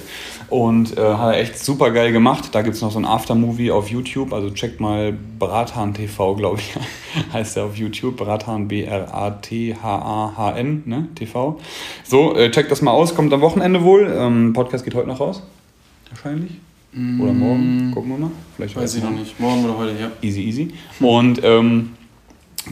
und 0.49 0.97
äh, 0.97 1.01
hat 1.01 1.35
er 1.35 1.41
echt 1.41 1.57
super 1.59 1.91
geil 1.91 2.11
gemacht. 2.11 2.49
Da 2.53 2.61
gibt 2.61 2.75
es 2.75 2.81
noch 2.81 2.91
so 2.91 2.99
ein 2.99 3.05
Aftermovie 3.05 3.71
auf 3.71 3.89
YouTube, 3.89 4.33
also 4.33 4.49
checkt 4.49 4.79
mal 4.79 5.13
Brathan 5.39 5.93
TV, 5.93 6.35
glaube 6.35 6.59
ich, 6.59 6.73
heißt 7.33 7.55
der 7.55 7.65
auf 7.65 7.75
YouTube. 7.77 8.17
Brathan, 8.17 8.67
B-R-A-T-H-A-H-N, 8.67 9.13
ne? 10.85 11.07
TV. 11.15 11.59
So, 12.03 12.35
äh, 12.35 12.51
checkt 12.51 12.71
das 12.71 12.81
mal 12.81 12.91
aus, 12.91 13.15
kommt 13.15 13.33
am 13.33 13.41
Wochenende 13.41 13.83
wohl. 13.83 14.13
Ähm, 14.15 14.53
Podcast 14.53 14.83
geht 14.83 14.95
heute 14.95 15.07
noch 15.07 15.19
raus, 15.19 15.43
wahrscheinlich. 16.09 16.51
Oder 16.95 17.33
morgen, 17.33 17.89
mm. 17.89 17.91
gucken 17.91 18.11
wir 18.11 18.17
mal. 18.19 18.31
Vielleicht 18.55 18.75
Weiß 18.75 18.93
ich 18.93 19.03
noch 19.03 19.09
nicht. 19.09 19.39
Morgen 19.39 19.65
oder 19.65 19.77
heute, 19.79 19.99
ja. 19.99 20.11
Easy, 20.21 20.41
easy. 20.41 20.73
Und 20.99 21.43
ähm, 21.43 21.93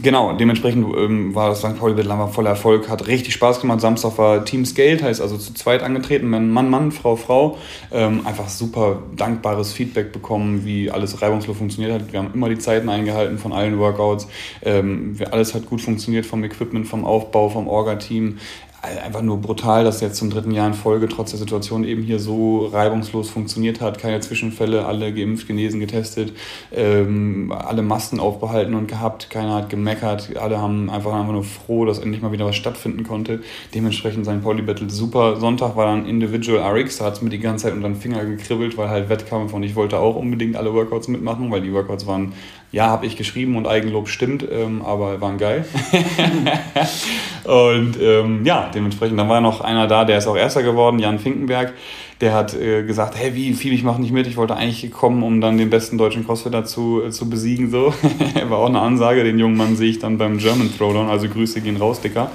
genau, 0.00 0.32
dementsprechend 0.32 0.86
ähm, 0.96 1.34
war 1.34 1.48
das 1.50 1.60
St. 1.60 1.78
Pauli 1.78 1.96
Wettlanger 1.96 2.28
voller 2.28 2.50
Erfolg, 2.50 2.88
hat 2.88 3.06
richtig 3.06 3.34
Spaß 3.34 3.60
gemacht. 3.60 3.80
Samstag 3.80 4.16
war 4.18 4.44
Team 4.44 4.64
Scaled, 4.64 5.02
heißt 5.02 5.20
also 5.20 5.36
zu 5.36 5.52
zweit 5.54 5.82
angetreten, 5.82 6.28
Mann, 6.28 6.70
Mann, 6.70 6.92
Frau, 6.92 7.16
Frau. 7.16 7.58
Ähm, 7.90 8.26
einfach 8.26 8.48
super 8.48 9.02
dankbares 9.16 9.72
Feedback 9.72 10.12
bekommen, 10.12 10.64
wie 10.64 10.90
alles 10.90 11.20
reibungslos 11.20 11.56
funktioniert 11.56 11.92
hat. 11.92 12.12
Wir 12.12 12.20
haben 12.20 12.30
immer 12.32 12.48
die 12.48 12.58
Zeiten 12.58 12.88
eingehalten 12.88 13.38
von 13.38 13.52
allen 13.52 13.78
Workouts. 13.78 14.28
Ähm, 14.62 15.16
alles 15.30 15.54
hat 15.54 15.66
gut 15.66 15.80
funktioniert 15.80 16.24
vom 16.24 16.44
Equipment, 16.44 16.86
vom 16.86 17.04
Aufbau, 17.04 17.48
vom 17.48 17.68
Orga-Team 17.68 18.38
einfach 18.82 19.22
nur 19.22 19.40
brutal, 19.40 19.84
dass 19.84 20.00
jetzt 20.00 20.16
zum 20.16 20.30
dritten 20.30 20.50
Jahr 20.50 20.66
in 20.66 20.74
Folge 20.74 21.08
trotz 21.08 21.30
der 21.30 21.38
Situation 21.38 21.84
eben 21.84 22.02
hier 22.02 22.18
so 22.18 22.66
reibungslos 22.66 23.30
funktioniert 23.30 23.80
hat. 23.80 23.98
Keine 23.98 24.18
Zwischenfälle, 24.18 24.84
alle 24.86 25.14
geimpft, 25.14 25.46
genesen, 25.46 25.78
getestet, 25.78 26.32
ähm, 26.72 27.52
alle 27.52 27.82
Masken 27.82 28.18
aufbehalten 28.18 28.74
und 28.74 28.88
gehabt. 28.88 29.30
Keiner 29.30 29.54
hat 29.54 29.70
gemeckert. 29.70 30.36
Alle 30.36 30.60
haben 30.60 30.90
einfach, 30.90 31.12
einfach 31.14 31.32
nur 31.32 31.44
froh, 31.44 31.84
dass 31.84 32.00
endlich 32.00 32.22
mal 32.22 32.32
wieder 32.32 32.44
was 32.44 32.56
stattfinden 32.56 33.04
konnte. 33.04 33.40
Dementsprechend 33.72 34.24
sein 34.24 34.42
Polybattle 34.42 34.90
super. 34.90 35.36
Sonntag 35.36 35.76
war 35.76 35.86
dann 35.86 36.06
Individual 36.06 36.60
RX, 36.76 36.98
da 36.98 37.04
hat 37.04 37.14
es 37.14 37.22
mir 37.22 37.30
die 37.30 37.38
ganze 37.38 37.66
Zeit 37.66 37.74
unter 37.74 37.88
den 37.88 37.96
Finger 37.96 38.24
gekribbelt, 38.24 38.76
weil 38.76 38.88
halt 38.88 39.08
Wettkampf 39.08 39.52
und 39.52 39.62
ich 39.62 39.76
wollte 39.76 39.98
auch 39.98 40.16
unbedingt 40.16 40.56
alle 40.56 40.74
Workouts 40.74 41.06
mitmachen, 41.06 41.50
weil 41.52 41.60
die 41.60 41.72
Workouts 41.72 42.06
waren 42.06 42.32
ja, 42.72 42.86
habe 42.86 43.04
ich 43.04 43.16
geschrieben 43.16 43.56
und 43.56 43.68
Eigenlob 43.68 44.08
stimmt, 44.08 44.44
ähm, 44.50 44.82
aber 44.82 45.20
waren 45.20 45.36
geil. 45.36 45.66
und 47.44 48.00
ähm, 48.00 48.44
ja, 48.44 48.70
dementsprechend, 48.74 49.18
dann 49.18 49.28
war 49.28 49.42
noch 49.42 49.60
einer 49.60 49.86
da, 49.86 50.06
der 50.06 50.18
ist 50.18 50.26
auch 50.26 50.36
Erster 50.36 50.62
geworden, 50.62 50.98
Jan 50.98 51.18
Finkenberg. 51.18 51.74
Der 52.20 52.34
hat 52.34 52.54
äh, 52.54 52.84
gesagt, 52.84 53.16
hey, 53.16 53.34
wie, 53.34 53.52
viel, 53.54 53.72
ich 53.72 53.82
mache 53.82 54.00
nicht 54.00 54.12
mit. 54.12 54.26
Ich 54.26 54.36
wollte 54.36 54.56
eigentlich 54.56 54.90
kommen, 54.90 55.22
um 55.22 55.40
dann 55.40 55.58
den 55.58 55.70
besten 55.70 55.98
deutschen 55.98 56.24
Crossfitter 56.24 56.64
zu, 56.64 57.02
äh, 57.02 57.10
zu 57.10 57.28
besiegen. 57.28 57.70
So. 57.70 57.92
war 58.48 58.58
auch 58.58 58.68
eine 58.68 58.80
Ansage. 58.80 59.24
Den 59.24 59.38
jungen 59.38 59.56
Mann 59.56 59.76
sehe 59.76 59.90
ich 59.90 59.98
dann 59.98 60.18
beim 60.18 60.38
German 60.38 60.70
Throwdown. 60.76 61.08
Also 61.08 61.28
Grüße 61.28 61.60
gehen 61.60 61.76
raus, 61.76 62.00
Dicker. 62.00 62.30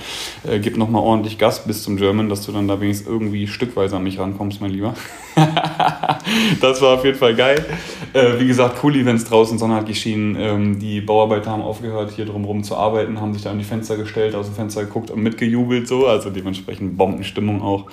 Äh, 0.45 0.59
gib 0.59 0.77
nochmal 0.77 1.01
ordentlich 1.01 1.37
Gas 1.37 1.63
bis 1.65 1.83
zum 1.83 1.97
German, 1.97 2.29
dass 2.29 2.45
du 2.45 2.51
dann 2.51 2.67
da 2.67 2.79
wenigstens 2.81 3.07
irgendwie 3.07 3.47
stückweise 3.47 3.95
an 3.95 4.03
mich 4.03 4.19
rankommst, 4.19 4.61
mein 4.61 4.71
Lieber. 4.71 4.93
das 6.61 6.81
war 6.81 6.95
auf 6.95 7.05
jeden 7.05 7.17
Fall 7.17 7.35
geil. 7.35 7.65
Äh, 8.13 8.39
wie 8.39 8.47
gesagt, 8.47 8.83
cool 8.83 8.95
Events 8.95 9.25
draußen, 9.25 9.57
Sonne 9.57 9.75
hat 9.75 9.85
geschienen. 9.85 10.35
Ähm, 10.39 10.79
die 10.79 11.01
Bauarbeiter 11.01 11.51
haben 11.51 11.61
aufgehört, 11.61 12.11
hier 12.15 12.25
drumherum 12.25 12.63
zu 12.63 12.75
arbeiten, 12.75 13.21
haben 13.21 13.33
sich 13.33 13.43
da 13.43 13.51
an 13.51 13.59
die 13.59 13.63
Fenster 13.63 13.97
gestellt, 13.97 14.35
aus 14.35 14.47
dem 14.47 14.55
Fenster 14.55 14.83
geguckt 14.83 15.11
und 15.11 15.21
mitgejubelt. 15.21 15.87
So. 15.87 16.07
Also 16.07 16.29
dementsprechend 16.29 16.97
Bombenstimmung 16.97 17.61
auch. 17.61 17.85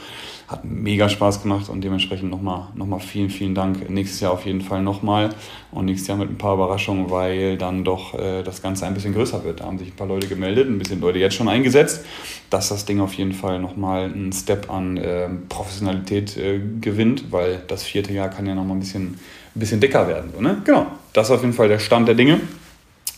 Hat 0.47 0.65
mega 0.65 1.09
Spaß 1.09 1.43
gemacht 1.43 1.69
und 1.69 1.83
dementsprechend 1.83 2.31
nochmal 2.31 2.69
noch 2.75 2.87
mal 2.87 2.99
vielen, 2.99 3.31
vielen 3.31 3.55
Dank. 3.55 3.89
Nächstes 3.89 4.21
Jahr 4.21 4.33
auf 4.33 4.45
jeden 4.45 4.61
Fall 4.61 4.83
nochmal 4.83 5.31
und 5.73 5.87
nächstes 5.87 6.09
Jahr 6.09 6.19
mit 6.19 6.31
ein 6.31 6.37
paar 6.37 6.55
Überraschungen, 6.55 7.11
weil 7.11 7.57
dann 7.57 7.83
doch 7.83 8.15
äh, 8.15 8.43
das 8.43 8.61
Ganze 8.61 8.87
ein 8.87 8.95
bisschen 8.95 9.15
größer 9.15 9.43
wird. 9.45 9.61
Da 9.61 9.65
haben 9.65 9.79
sich 9.79 9.89
ein 9.89 9.97
paar 9.97 10.07
Leute 10.07 10.27
gemeldet, 10.27 10.69
ein 10.69 10.79
bisschen 10.79 11.01
Leute 11.01 11.19
jetzt 11.19 11.35
schon 11.35 11.49
eingesetzt, 11.49 12.05
dass 12.51 12.69
das 12.69 12.85
Ding 12.85 13.01
auf 13.01 13.15
jeden 13.15 13.33
Fall 13.33 13.59
nochmal 13.59 14.05
einen 14.05 14.33
Step 14.33 14.71
an 14.71 14.97
äh, 14.97 15.29
Professionalität 15.49 16.37
äh, 16.37 16.61
gewinnt, 16.81 17.33
weil 17.33 17.63
das 17.67 17.83
vierte 17.83 18.13
Jahr 18.13 18.29
kann 18.29 18.47
ja 18.47 18.55
nochmal 18.55 18.77
ein 18.77 18.81
bisschen, 18.81 19.05
ein 19.05 19.19
bisschen 19.55 19.81
dicker 19.81 20.07
werden. 20.09 20.31
So, 20.35 20.43
ne? 20.43 20.61
Genau, 20.65 20.87
das 21.15 21.29
ist 21.29 21.37
auf 21.37 21.41
jeden 21.41 21.55
Fall 21.55 21.69
der 21.69 21.79
Stand 21.79 22.07
der 22.07 22.15
Dinge. 22.15 22.41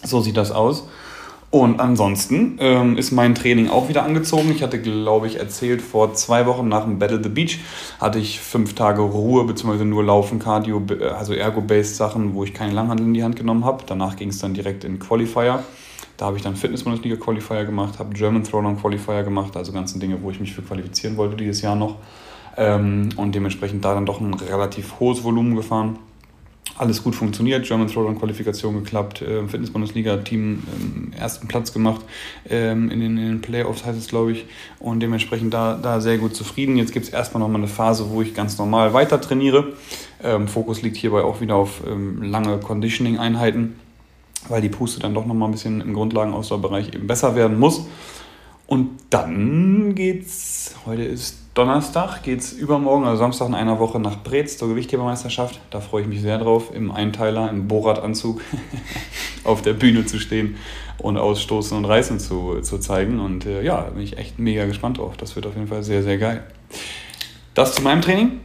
So 0.04 0.21
sieht 0.21 0.37
das 0.37 0.52
aus. 0.52 0.87
Und 1.56 1.80
ansonsten 1.80 2.58
ähm, 2.60 2.98
ist 2.98 3.12
mein 3.12 3.34
Training 3.34 3.70
auch 3.70 3.88
wieder 3.88 4.02
angezogen. 4.02 4.52
Ich 4.54 4.62
hatte, 4.62 4.78
glaube 4.78 5.26
ich, 5.26 5.38
erzählt, 5.38 5.80
vor 5.80 6.12
zwei 6.12 6.44
Wochen 6.44 6.68
nach 6.68 6.84
dem 6.84 6.98
Battle 6.98 7.22
the 7.22 7.30
Beach 7.30 7.60
hatte 7.98 8.18
ich 8.18 8.40
fünf 8.40 8.75
Tage 8.75 9.00
Ruhe, 9.00 9.44
beziehungsweise 9.44 9.86
nur 9.86 10.04
Laufen, 10.04 10.38
Cardio, 10.38 10.82
also 11.16 11.32
Ergo-Based 11.32 11.96
Sachen, 11.96 12.34
wo 12.34 12.44
ich 12.44 12.52
keinen 12.52 12.75
Langhandel 12.75 13.06
in 13.06 13.14
die 13.14 13.25
Hand 13.25 13.36
genommen 13.36 13.64
habe. 13.64 13.84
Danach 13.86 14.16
ging 14.16 14.28
es 14.28 14.38
dann 14.38 14.52
direkt 14.52 14.84
in 14.84 14.98
Qualifier. 14.98 15.64
Da 16.18 16.26
habe 16.26 16.36
ich 16.36 16.42
dann 16.42 16.56
Fitness-Bundesliga 16.56 17.16
Qualifier 17.16 17.64
gemacht, 17.64 17.98
habe 17.98 18.12
German 18.12 18.44
Throwdown 18.44 18.78
Qualifier 18.78 19.22
gemacht, 19.22 19.56
also 19.56 19.72
ganzen 19.72 19.98
Dinge, 19.98 20.18
wo 20.22 20.30
ich 20.30 20.38
mich 20.38 20.52
für 20.52 20.60
qualifizieren 20.60 21.16
wollte 21.16 21.36
dieses 21.36 21.62
Jahr 21.62 21.75
noch. 21.75 21.96
Ähm, 22.58 23.08
und 23.16 23.34
dementsprechend 23.34 23.82
da 23.82 23.94
dann 23.94 24.04
doch 24.04 24.20
ein 24.20 24.34
relativ 24.34 25.00
hohes 25.00 25.25
Volumen 25.25 25.56
gefahren 25.56 25.98
alles 26.78 27.02
gut 27.02 27.14
funktioniert. 27.14 27.66
German 27.66 27.88
Throwdown 27.88 28.18
Qualifikation 28.18 28.75
geklappt, 28.82 29.23
äh, 29.23 29.46
Fitness-Bundesliga-Team 29.46 30.62
ähm, 30.78 31.12
ersten 31.18 31.49
Platz 31.49 31.73
gemacht 31.73 32.02
ähm, 32.49 32.90
in, 32.90 33.00
den, 33.00 33.16
in 33.16 33.28
den 33.28 33.40
Playoffs, 33.40 33.85
heißt 33.85 33.99
es, 33.99 34.08
glaube 34.08 34.32
ich. 34.32 34.46
Und 34.78 35.00
dementsprechend 35.00 35.54
da, 35.54 35.78
da 35.80 36.00
sehr 36.00 36.18
gut 36.18 36.37
zufrieden. 36.37 36.76
Jetzt 36.76 36.92
gibt 36.92 37.06
es 37.06 37.12
erstmal 37.12 37.40
nochmal 37.40 37.61
eine 37.61 37.68
Phase, 37.68 38.11
wo 38.11 38.20
ich 38.20 38.35
ganz 38.35 38.58
normal 38.58 38.92
weiter 38.92 39.20
trainiere. 39.20 39.73
Ähm, 40.23 40.49
Fokus 40.49 40.82
liegt 40.82 40.96
hierbei 40.96 41.23
auch 41.23 41.40
wieder 41.40 41.54
auf 41.54 41.82
ähm, 41.87 42.23
lange 42.23 42.58
Conditioning-Einheiten, 42.58 43.78
weil 44.49 44.61
die 44.61 44.68
Puste 44.68 45.00
dann 45.00 45.14
doch 45.14 45.26
nochmal 45.26 45.49
ein 45.49 45.52
bisschen 45.52 45.80
im 45.80 45.94
Grundlagenausdauerbereich 45.94 46.94
eben 46.94 47.06
besser 47.06 47.37
werden 47.37 47.58
muss. 47.58 47.87
Und 48.66 48.90
dann 49.11 49.94
geht's, 49.94 50.75
heute 50.85 51.04
ist 51.04 51.45
Donnerstag, 51.56 52.22
geht's 52.22 52.52
übermorgen, 52.52 53.06
also 53.06 53.16
Samstag 53.16 53.48
in 53.48 53.54
einer 53.54 53.78
Woche 53.78 53.98
nach 53.98 54.22
Brez 54.22 54.58
zur 54.58 54.68
Gewichthebermeisterschaft. 54.68 55.58
Da 55.70 55.80
freue 55.80 56.02
ich 56.02 56.06
mich 56.06 56.20
sehr 56.20 56.36
drauf, 56.36 56.70
im 56.75 56.92
Einteiler, 56.92 57.48
im 57.48 57.66
Borat-Anzug 57.66 58.42
auf 59.44 59.62
der 59.62 59.72
Bühne 59.72 60.04
zu 60.04 60.18
stehen 60.18 60.56
und 60.98 61.16
ausstoßen 61.16 61.75
und 61.75 61.86
reißen 61.86 62.20
zu, 62.20 62.60
zu 62.60 62.78
zeigen. 62.78 63.20
Und 63.20 63.46
äh, 63.46 63.62
ja, 63.62 63.80
bin 63.80 64.02
ich 64.02 64.18
echt 64.18 64.38
mega 64.38 64.66
gespannt 64.66 64.98
drauf. 64.98 65.16
Das 65.16 65.34
wird 65.34 65.46
auf 65.46 65.54
jeden 65.54 65.66
Fall 65.66 65.82
sehr, 65.82 66.02
sehr 66.02 66.18
geil. 66.18 66.44
Das 67.54 67.75
zu 67.75 67.80
meinem 67.80 68.02
Training. 68.02 68.40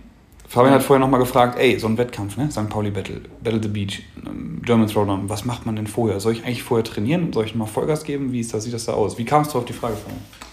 Fabian 0.48 0.74
hat 0.74 0.84
vorher 0.84 1.01
nochmal 1.01 1.20
gefragt, 1.20 1.60
ey, 1.60 1.77
so 1.80 1.88
ein 1.88 1.98
Wettkampf, 1.98 2.38
ne? 2.38 2.50
St. 2.50 2.70
Pauli 2.70 2.91
Battle, 2.91 3.22
Battle 3.44 3.62
the 3.62 3.68
Beach, 3.68 4.03
ähm, 4.25 4.62
German 4.63 4.88
Throwdown, 4.88 5.27
was 5.27 5.44
macht 5.44 5.65
man 5.65 5.75
denn 5.75 5.88
vorher? 5.88 6.22
Soll 6.22 6.32
ich 6.32 6.46
eigentlich 6.46 6.63
vorher 6.63 6.86
trainieren? 6.86 7.34
Soll 7.34 7.44
ich 7.44 7.56
mal 7.56 7.65
Vollgas 7.65 8.06
geben? 8.06 8.32
Wie 8.32 8.39
ist 8.39 8.53
das, 8.53 8.63
sieht 8.63 8.74
das 8.74 8.86
da 8.86 8.94
aus? 8.94 9.18
Wie 9.18 9.25
kamst 9.25 9.53
du 9.53 9.58
auf 9.58 9.65
die 9.65 9.74
Frage, 9.74 9.98
Fabian? 9.98 10.50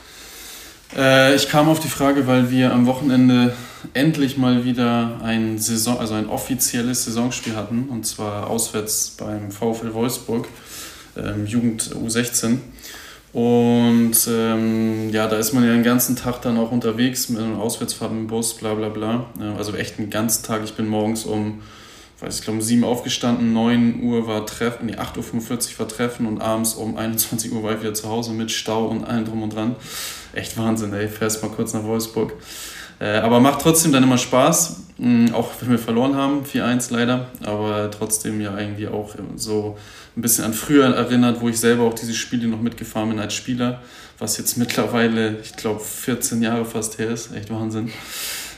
Äh, 0.97 1.35
ich 1.35 1.49
kam 1.49 1.69
auf 1.69 1.81
die 1.81 1.89
Frage, 1.89 2.27
weil 2.27 2.51
wir 2.51 2.73
am 2.73 2.87
Wochenende 2.87 3.55
endlich 3.95 4.37
mal 4.37 4.65
wieder 4.65 5.21
ein 5.23 5.59
Saison, 5.59 5.99
also 5.99 6.15
ein 6.15 6.29
offizielles 6.29 7.05
Saisonspiel 7.05 7.57
hatten, 7.57 7.89
und 7.91 8.07
zwar 8.07 8.49
auswärts 8.49 9.11
beim 9.11 9.51
VfL 9.51 9.95
Wolfsburg, 9.95 10.49
ähm, 11.17 11.47
Jugend 11.47 11.91
U16. 11.95 12.59
Und 13.33 14.17
ähm, 14.29 15.11
ja, 15.11 15.27
da 15.27 15.37
ist 15.37 15.53
man 15.53 15.63
ja 15.63 15.73
den 15.73 15.83
ganzen 15.83 16.17
Tag 16.17 16.41
dann 16.43 16.57
auch 16.57 16.73
unterwegs 16.73 17.29
mit 17.29 17.41
einer 17.41 17.59
Auswärtsfahrt 17.59 18.11
dem 18.11 18.27
Bus, 18.27 18.55
bla 18.55 18.75
bla 18.75 18.89
bla. 18.89 19.27
Also 19.57 19.75
echt 19.75 19.99
einen 19.99 20.09
ganzen 20.09 20.45
Tag. 20.45 20.63
Ich 20.65 20.75
bin 20.75 20.89
morgens 20.89 21.25
um, 21.25 21.61
weiß 22.21 22.39
ich 22.39 22.45
glaube, 22.45 22.59
um 22.59 22.63
7 22.65 22.83
Uhr 22.83 22.89
aufgestanden, 22.89 23.53
9 23.53 24.03
Uhr 24.03 24.27
war 24.27 24.45
Treffen, 24.45 24.87
nee, 24.87 24.97
8.45 24.97 25.75
Uhr 25.75 25.79
war 25.79 25.89
Treffen 25.89 26.27
und 26.27 26.41
abends 26.41 26.75
um 26.75 26.97
21 26.97 27.53
Uhr 27.53 27.63
war 27.63 27.75
ich 27.75 27.81
wieder 27.81 27.95
zu 27.95 28.09
Hause 28.09 28.33
mit 28.33 28.51
Stau 28.51 28.87
und 28.89 29.05
allem 29.05 29.25
drum 29.25 29.43
und 29.43 29.55
dran. 29.55 29.77
Echt 30.33 30.57
Wahnsinn, 30.59 30.93
ey. 30.93 31.09
Fährst 31.09 31.43
mal 31.43 31.51
kurz 31.51 31.73
nach 31.75 31.85
Wolfsburg. 31.85 32.35
Äh, 33.01 33.19
aber 33.19 33.39
macht 33.39 33.61
trotzdem 33.61 33.93
dann 33.93 34.03
immer 34.03 34.19
Spaß, 34.19 34.81
mh, 34.99 35.33
auch 35.33 35.51
wenn 35.61 35.71
wir 35.71 35.79
verloren 35.79 36.17
haben, 36.17 36.43
4-1 36.45 36.93
leider, 36.93 37.29
aber 37.45 37.91
trotzdem 37.93 38.41
ja 38.41 38.59
irgendwie 38.59 38.89
auch 38.89 39.15
so 39.37 39.77
ein 40.17 40.23
bisschen 40.23 40.45
an 40.45 40.53
früher 40.53 40.87
erinnert, 40.87 41.41
wo 41.41 41.49
ich 41.49 41.61
selber 41.61 41.85
auch 41.85 41.95
diese 41.95 42.15
Spiele 42.15 42.49
noch 42.49 42.61
mitgefahren 42.61 43.11
bin 43.11 43.21
als 43.21 43.35
Spieler, 43.35 43.83
was 44.19 44.37
jetzt 44.37 44.57
mittlerweile, 44.57 45.39
ich 45.41 45.55
glaube, 45.55 45.79
14 45.79 46.43
Jahre 46.43 46.65
fast 46.65 46.99
her 46.99 47.11
ist. 47.11 47.33
Echt 47.33 47.51
Wahnsinn, 47.51 47.93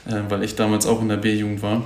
äh, 0.07 0.23
weil 0.31 0.43
ich 0.43 0.57
damals 0.57 0.87
auch 0.87 1.03
in 1.03 1.11
der 1.11 1.19
B-Jugend 1.19 1.61
war. 1.61 1.83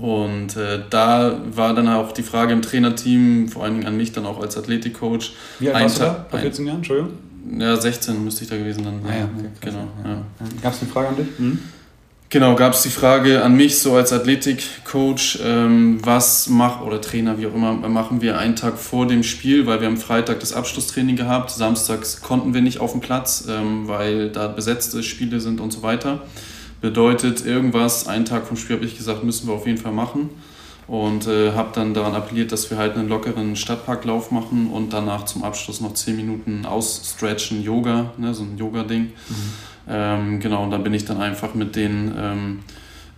Und 0.00 0.56
äh, 0.56 0.80
da 0.88 1.40
war 1.54 1.74
dann 1.74 1.88
auch 1.88 2.12
die 2.12 2.22
Frage 2.22 2.52
im 2.52 2.62
Trainerteam, 2.62 3.48
vor 3.48 3.64
allen 3.64 3.74
Dingen 3.74 3.86
an 3.86 3.96
mich 3.96 4.12
dann 4.12 4.26
auch 4.26 4.40
als 4.40 4.56
Athletikcoach. 4.56 5.32
Wie 5.58 5.70
alt 5.70 5.84
warst 5.84 5.98
du 5.98 6.04
da? 6.04 6.26
Bei 6.30 6.38
14 6.38 6.66
Jahren, 6.66 6.76
Entschuldigung? 6.78 7.12
Ja, 7.58 7.76
16 7.76 8.24
müsste 8.24 8.44
ich 8.44 8.50
da 8.50 8.56
gewesen 8.56 8.84
sein. 8.84 9.00
Ah, 9.04 9.14
ja, 9.14 9.24
okay, 9.24 9.48
genau. 9.60 9.88
Ja. 10.04 10.22
Gab 10.62 10.72
es 10.72 10.80
eine 10.80 10.90
Frage 10.90 11.08
an 11.08 11.16
dich? 11.16 11.26
Mhm. 11.38 11.58
Genau, 12.32 12.54
gab 12.54 12.72
es 12.72 12.82
die 12.82 12.88
Frage 12.88 13.44
an 13.44 13.54
mich 13.56 13.80
so 13.80 13.94
als 13.94 14.10
Athletikcoach, 14.10 15.38
ähm, 15.44 15.98
was 16.02 16.48
macht 16.48 16.82
oder 16.82 16.98
Trainer, 16.98 17.38
wie 17.38 17.46
auch 17.46 17.54
immer, 17.54 17.74
machen 17.74 18.22
wir 18.22 18.38
einen 18.38 18.56
Tag 18.56 18.78
vor 18.78 19.06
dem 19.06 19.22
Spiel, 19.22 19.66
weil 19.66 19.82
wir 19.82 19.88
am 19.88 19.98
Freitag 19.98 20.40
das 20.40 20.54
Abschlusstraining 20.54 21.16
gehabt, 21.16 21.50
samstags 21.50 22.22
konnten 22.22 22.54
wir 22.54 22.62
nicht 22.62 22.80
auf 22.80 22.92
dem 22.92 23.02
Platz, 23.02 23.44
ähm, 23.50 23.86
weil 23.86 24.30
da 24.30 24.48
besetzte 24.48 25.02
Spiele 25.02 25.40
sind 25.40 25.60
und 25.60 25.74
so 25.74 25.82
weiter. 25.82 26.22
Bedeutet 26.82 27.46
irgendwas, 27.46 28.06
einen 28.06 28.26
Tag 28.26 28.46
vom 28.46 28.58
Spiel 28.58 28.76
habe 28.76 28.84
ich 28.84 28.98
gesagt, 28.98 29.24
müssen 29.24 29.48
wir 29.48 29.54
auf 29.54 29.66
jeden 29.66 29.78
Fall 29.78 29.92
machen 29.92 30.28
und 30.86 31.26
äh, 31.26 31.52
habe 31.52 31.70
dann 31.74 31.94
daran 31.94 32.14
appelliert, 32.14 32.52
dass 32.52 32.70
wir 32.70 32.76
halt 32.76 32.96
einen 32.96 33.08
lockeren 33.08 33.56
Stadtparklauf 33.56 34.30
machen 34.30 34.66
und 34.70 34.92
danach 34.92 35.24
zum 35.24 35.42
Abschluss 35.42 35.80
noch 35.80 35.94
10 35.94 36.16
Minuten 36.16 36.66
ausstretchen, 36.66 37.62
Yoga, 37.62 38.12
ne, 38.18 38.34
so 38.34 38.42
ein 38.42 38.58
Yoga-Ding. 38.58 39.04
Mhm 39.04 39.72
ähm, 39.88 40.40
genau, 40.40 40.64
und 40.64 40.70
da 40.70 40.78
bin 40.78 40.94
ich 40.94 41.04
dann 41.04 41.20
einfach 41.20 41.54
mit 41.54 41.76
denen 41.76 42.14
ähm, 42.16 42.58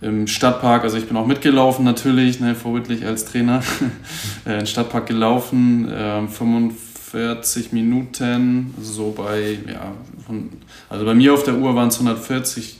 im 0.01 0.27
Stadtpark, 0.27 0.83
also 0.83 0.97
ich 0.97 1.07
bin 1.07 1.15
auch 1.17 1.27
mitgelaufen 1.27 1.85
natürlich, 1.85 2.39
ne, 2.39 2.55
vorbildlich 2.55 3.05
als 3.05 3.25
Trainer, 3.25 3.61
äh, 4.45 4.59
im 4.59 4.65
Stadtpark 4.65 5.05
gelaufen, 5.05 5.89
äh, 5.89 6.27
45 6.27 7.71
Minuten, 7.71 8.73
so 8.81 9.11
bei, 9.11 9.59
ja, 9.67 9.93
von, 10.25 10.49
also 10.89 11.05
bei 11.05 11.13
mir 11.13 11.33
auf 11.33 11.43
der 11.43 11.55
Uhr 11.55 11.75
waren 11.75 11.89
es 11.89 11.95
140 11.95 12.77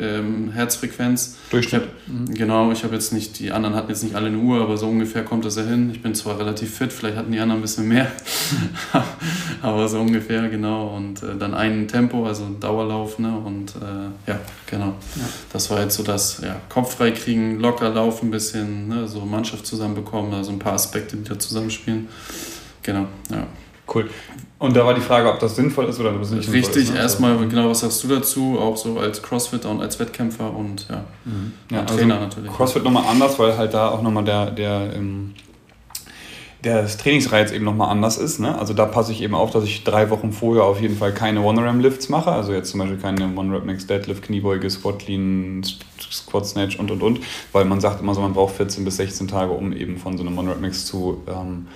ähm, 0.00 0.50
Herzfrequenz. 0.52 1.36
Durchschnitt. 1.50 1.82
Ich 1.82 1.88
hab, 1.88 2.28
mhm. 2.28 2.34
Genau, 2.34 2.72
ich 2.72 2.84
habe 2.84 2.94
jetzt 2.94 3.12
nicht, 3.12 3.38
die 3.38 3.52
anderen 3.52 3.74
hatten 3.74 3.88
jetzt 3.88 4.02
nicht 4.02 4.14
alle 4.14 4.26
eine 4.26 4.38
Uhr, 4.38 4.60
aber 4.60 4.76
so 4.76 4.88
ungefähr 4.88 5.24
kommt 5.24 5.44
das 5.44 5.56
ja 5.56 5.62
hin. 5.62 5.90
Ich 5.92 6.02
bin 6.02 6.14
zwar 6.14 6.38
relativ 6.38 6.76
fit, 6.76 6.92
vielleicht 6.92 7.16
hatten 7.16 7.32
die 7.32 7.38
anderen 7.38 7.60
ein 7.60 7.62
bisschen 7.62 7.88
mehr, 7.88 8.10
aber 9.62 9.88
so 9.88 10.00
ungefähr, 10.00 10.48
genau. 10.48 10.96
Und 10.96 11.22
äh, 11.22 11.36
dann 11.38 11.54
ein 11.54 11.88
Tempo, 11.88 12.26
also 12.26 12.48
Dauerlauf, 12.60 13.18
ne? 13.18 13.36
Und 13.36 13.74
äh, 13.76 14.30
ja, 14.30 14.38
genau. 14.66 14.94
Ja. 15.16 15.28
Das 15.52 15.70
war 15.70 15.80
jetzt 15.80 15.96
so 15.96 16.02
das, 16.02 16.40
ja, 16.42 16.56
Kopf 16.68 16.96
frei 16.96 17.10
kriegen, 17.10 17.60
locker 17.60 17.90
laufen 17.90 18.28
ein 18.28 18.30
bisschen, 18.30 18.88
ne? 18.88 19.08
so 19.08 19.20
Mannschaft 19.20 19.66
zusammenbekommen, 19.66 20.32
also 20.32 20.52
ein 20.52 20.58
paar 20.58 20.74
Aspekte, 20.74 21.16
die 21.16 21.24
da 21.24 21.38
zusammenspielen. 21.38 22.08
Genau, 22.82 23.06
ja. 23.30 23.46
Cool. 23.92 24.08
Und 24.58 24.74
da 24.74 24.86
war 24.86 24.94
die 24.94 25.00
Frage, 25.00 25.30
ob 25.30 25.38
das 25.40 25.56
sinnvoll 25.56 25.86
ist 25.86 26.00
oder 26.00 26.14
ob 26.14 26.22
es 26.22 26.30
nicht 26.30 26.50
Richtig, 26.50 26.54
sinnvoll 26.54 26.70
ist. 26.70 26.76
Richtig, 26.76 26.94
ne? 26.94 27.00
erstmal, 27.00 27.48
genau, 27.48 27.68
was 27.68 27.80
sagst 27.80 28.02
du 28.02 28.08
dazu? 28.08 28.58
Auch 28.58 28.76
so 28.76 28.98
als 28.98 29.22
Crossfitter 29.22 29.70
und 29.70 29.82
als 29.82 29.98
Wettkämpfer 29.98 30.54
und 30.54 30.86
ja, 30.88 31.04
mhm. 31.24 31.52
ja 31.70 31.80
also 31.82 31.96
Trainer 31.96 32.20
natürlich. 32.20 32.50
Crossfit 32.50 32.82
nochmal 32.82 33.04
anders, 33.06 33.38
weil 33.38 33.56
halt 33.58 33.74
da 33.74 33.90
auch 33.90 34.00
nochmal 34.00 34.24
der, 34.24 34.50
der, 34.52 34.94
ähm, 34.94 35.34
der 36.62 36.86
Trainingsreiz 36.86 37.52
eben 37.52 37.66
nochmal 37.66 37.90
anders 37.90 38.16
ist. 38.16 38.38
Ne? 38.38 38.56
Also 38.56 38.72
da 38.72 38.86
passe 38.86 39.12
ich 39.12 39.20
eben 39.20 39.34
auf, 39.34 39.50
dass 39.50 39.64
ich 39.64 39.84
drei 39.84 40.08
Wochen 40.08 40.32
vorher 40.32 40.64
auf 40.64 40.80
jeden 40.80 40.96
Fall 40.96 41.12
keine 41.12 41.42
One-Ram-Lifts 41.42 42.08
mache. 42.08 42.32
Also 42.32 42.54
jetzt 42.54 42.70
zum 42.70 42.80
Beispiel 42.80 42.96
keine 42.96 43.36
One-Rap-Max 43.36 43.86
Deadlift, 43.86 44.22
Kniebeuge, 44.22 44.70
Squat 44.70 45.00
Clean, 45.00 45.62
Squat 46.10 46.46
Snatch 46.46 46.78
und 46.78 46.90
und 46.90 47.02
und. 47.02 47.20
Weil 47.52 47.66
man 47.66 47.80
sagt 47.80 48.00
immer 48.00 48.14
so, 48.14 48.22
man 48.22 48.32
braucht 48.32 48.56
14 48.56 48.82
bis 48.82 48.96
16 48.96 49.28
Tage, 49.28 49.52
um 49.52 49.74
eben 49.74 49.98
von 49.98 50.16
so 50.16 50.24
einem 50.24 50.38
One-Rap-Max 50.38 50.86
zu... 50.86 51.22
Ähm, 51.28 51.66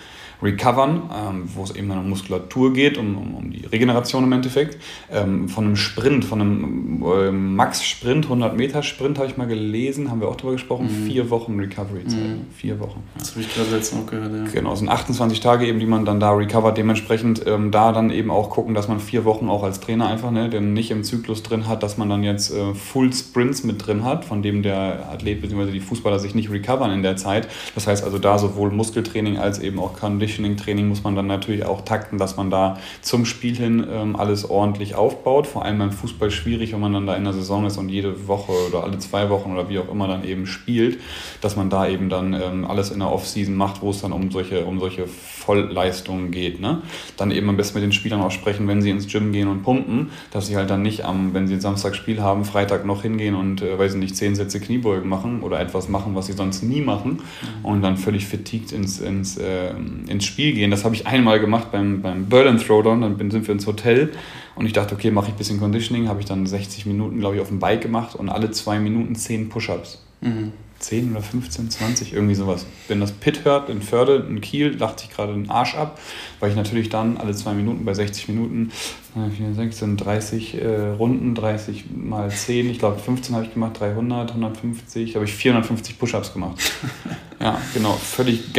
Recovern, 0.42 1.02
ähm, 1.12 1.49
wo 1.54 1.64
es 1.64 1.75
eben 1.75 1.90
um 1.90 2.09
Muskulatur 2.09 2.73
geht, 2.73 2.97
um, 2.97 3.16
um, 3.18 3.35
um 3.35 3.50
die 3.50 3.66
Regeneration 3.66 4.25
im 4.25 4.33
Endeffekt. 4.33 4.78
Ähm, 5.11 5.49
von 5.49 5.64
einem 5.64 5.76
Sprint, 5.76 6.25
von 6.25 6.40
einem 6.40 7.02
äh, 7.04 7.33
Max-Sprint, 7.33 8.26
100-Meter-Sprint 8.26 9.18
habe 9.18 9.28
ich 9.28 9.37
mal 9.37 9.49
gelesen, 9.49 10.11
haben 10.11 10.21
wir 10.21 10.28
auch 10.28 10.37
darüber 10.37 10.52
gesprochen, 10.52 10.87
mhm. 10.87 11.07
vier 11.07 11.30
Wochen 11.30 11.59
Recovery-Zeit. 11.59 12.18
Mhm. 12.18 12.47
Vier 12.57 12.78
Wochen. 12.78 13.02
Ja. 13.14 13.21
Das 13.21 13.33
habe 13.33 13.40
ich 13.40 13.52
gerade 13.52 13.71
letztens 13.71 14.00
noch 14.00 14.11
gehört, 14.11 14.33
ja. 14.33 14.52
Genau, 14.52 14.73
es 14.73 14.78
sind 14.78 14.88
28 14.88 15.40
Tage 15.40 15.66
eben, 15.66 15.80
die 15.80 15.87
man 15.87 16.04
dann 16.04 16.21
da 16.21 16.30
recovert. 16.30 16.78
Dementsprechend 16.78 17.45
ähm, 17.47 17.73
da 17.73 17.90
dann 17.90 18.11
eben 18.11 18.30
auch 18.30 18.50
gucken, 18.50 18.75
dass 18.75 18.87
man 18.87 19.00
vier 19.00 19.25
Wochen 19.25 19.49
auch 19.49 19.64
als 19.64 19.80
Trainer 19.80 20.07
einfach, 20.07 20.30
ne, 20.30 20.49
den 20.49 20.73
nicht 20.73 20.92
im 20.92 21.02
Zyklus 21.02 21.42
drin 21.42 21.66
hat, 21.66 21.83
dass 21.83 21.99
man 21.99 22.09
dann 22.09 22.23
jetzt 22.23 22.52
äh, 22.54 22.75
Full 22.75 23.12
Sprints 23.12 23.64
mit 23.64 23.85
drin 23.85 24.04
hat, 24.04 24.25
von 24.25 24.42
dem 24.42 24.62
der 24.62 25.09
Athlet 25.11 25.40
bzw. 25.40 25.73
die 25.73 25.80
Fußballer 25.80 26.21
sich 26.21 26.37
nicht 26.37 26.50
recovern 26.50 26.92
in 26.92 27.02
der 27.02 27.16
Zeit. 27.16 27.49
Das 27.75 27.88
heißt 27.88 28.04
also 28.04 28.18
da 28.18 28.38
sowohl 28.38 28.71
Muskeltraining 28.71 29.38
als 29.38 29.59
eben 29.59 29.80
auch 29.80 29.99
Conditioning 29.99 30.28
Conditioning-Training 30.29 30.89
muss 30.89 31.03
man 31.05 31.17
dann 31.17 31.27
natürlich 31.27 31.65
auch 31.65 31.83
takten, 31.83 32.19
dass 32.19 32.37
man 32.37 32.51
da 32.51 32.79
zum 33.01 33.25
Spiel 33.25 33.57
hin 33.57 33.85
ähm, 33.91 34.17
alles 34.17 34.49
ordentlich 34.49 34.95
aufbaut. 34.95 35.47
Vor 35.47 35.65
allem 35.65 35.79
beim 35.79 35.93
Fußball 35.93 36.31
schwierig, 36.31 36.73
wenn 36.73 36.81
man 36.81 36.93
dann 36.93 37.07
da 37.07 37.17
in 37.17 37.25
der 37.25 37.33
Saison 37.33 37.67
ist 37.67 37.79
und 37.79 37.89
jede 37.89 38.29
Woche 38.29 38.53
oder 38.69 38.85
alle 38.85 38.99
zwei 38.99 39.31
Wochen 39.31 39.53
oder 39.53 39.69
wie 39.69 39.79
auch 39.79 39.91
immer 39.91 40.07
dann 40.07 40.25
eben 40.25 40.47
spielt, 40.47 41.01
dass 41.41 41.57
man 41.57 41.71
da 41.71 41.89
eben 41.89 42.09
dann 42.09 42.35
ähm, 42.35 42.67
alles 42.67 42.91
in 42.91 42.99
der 42.99 43.11
Offseason 43.11 43.55
macht, 43.55 43.83
wo 43.83 43.91
es 43.91 44.03
dann 44.03 44.13
um 44.13 44.31
solche, 44.31 44.65
um 44.65 44.79
solche 44.79 45.07
Vollleistungen 45.07 46.31
geht. 46.31 46.61
Ne? 46.61 46.83
Dann 47.17 47.31
eben 47.31 47.49
am 47.49 47.57
besten 47.57 47.79
mit 47.79 47.85
den 47.85 47.93
Spielern 47.93 48.21
auch 48.21 48.31
sprechen, 48.31 48.69
wenn 48.69 48.83
sie 48.83 48.91
ins 48.91 49.07
Gym 49.07 49.33
gehen 49.33 49.49
und 49.49 49.63
pumpen, 49.63 50.11
dass 50.31 50.47
sie 50.47 50.57
halt 50.57 50.69
dann 50.69 50.83
nicht 50.83 51.05
am, 51.05 51.33
wenn 51.33 51.47
sie 51.47 51.59
Samstag 51.59 51.97
Spiel 51.97 52.21
haben, 52.21 52.45
Freitag 52.45 52.85
noch 52.85 53.03
hingehen 53.03 53.35
und, 53.35 53.63
äh, 53.63 53.79
weiß 53.79 53.95
nicht, 53.95 54.17
zehn 54.17 54.35
Sätze 54.35 54.61
Kniebeugen 54.61 55.09
machen 55.09 55.43
oder 55.43 55.61
etwas 55.61 55.89
machen, 55.89 56.15
was 56.15 56.27
sie 56.27 56.35
sonst 56.35 56.63
nie 56.63 56.83
machen 56.83 57.13
mhm. 57.13 57.65
und 57.65 57.83
dann 57.83 57.97
völlig 57.97 58.27
fatigued 58.27 58.73
ins, 58.73 59.01
ins, 59.01 59.39
äh, 59.39 59.71
in 60.09 60.18
ins 60.19 60.25
Spiel 60.25 60.53
gehen. 60.53 60.71
Das 60.71 60.85
habe 60.85 60.95
ich 60.95 61.07
einmal 61.07 61.41
gemacht 61.41 61.71
beim, 61.71 62.03
beim 62.03 62.27
Berlin 62.27 62.59
Throwdown. 62.59 63.01
Dann 63.01 63.17
bin, 63.17 63.31
sind 63.31 63.47
wir 63.47 63.55
ins 63.55 63.67
Hotel 63.67 64.13
und 64.57 64.67
ich 64.67 64.73
dachte, 64.73 64.95
okay, 64.95 65.11
mache 65.11 65.27
ich 65.27 65.35
ein 65.35 65.39
bisschen 65.39 65.61
Conditioning. 65.61 66.09
Habe 66.09 66.21
ich 66.21 66.27
dann 66.27 66.47
60 66.47 66.87
Minuten, 66.87 67.21
glaube 67.21 67.37
ich, 67.37 67.41
auf 67.41 67.49
dem 67.49 67.61
Bike 67.61 67.81
gemacht 67.81 68.15
und 68.15 68.29
alle 68.29 68.51
zwei 68.51 68.79
Minuten 68.79 69.15
10 69.15 69.49
Push-Ups. 69.49 70.05
Mhm. 70.21 70.53
10 70.81 71.11
oder 71.11 71.23
15, 71.23 71.71
20, 71.71 72.13
irgendwie 72.13 72.37
sowas. 72.37 72.65
Wenn 72.87 73.01
das 73.01 73.11
Pit 73.11 73.45
hört 73.45 73.69
in 73.69 73.83
Förde, 73.83 74.25
in 74.29 74.41
Kiel, 74.41 74.77
lachte 74.79 75.05
ich 75.05 75.15
gerade 75.15 75.33
den 75.33 75.51
Arsch 75.51 75.75
ab, 75.75 75.99
weil 76.39 76.51
ich 76.51 76.57
natürlich 76.57 76.89
dann 76.89 77.17
alle 77.17 77.35
zwei 77.35 77.53
Minuten 77.53 77.85
bei 77.85 77.95
60 77.95 78.29
Minuten, 78.29 78.71
4, 79.15 79.55
6 79.55 79.79
sind 79.79 79.97
30 79.97 80.63
äh, 80.63 80.91
Runden, 80.91 81.35
30 81.35 81.87
mal 81.97 82.31
10, 82.31 82.71
ich 82.71 82.79
glaube 82.79 82.99
15 83.01 83.35
habe 83.35 83.45
ich 83.45 83.53
gemacht, 83.53 83.81
300, 83.81 84.31
150, 84.31 85.17
habe 85.17 85.25
ich 85.25 85.33
450 85.33 85.99
Push-Ups 85.99 86.33
gemacht. 86.33 86.59
ja, 87.41 87.61
genau, 87.75 87.95
völlig 87.95 88.53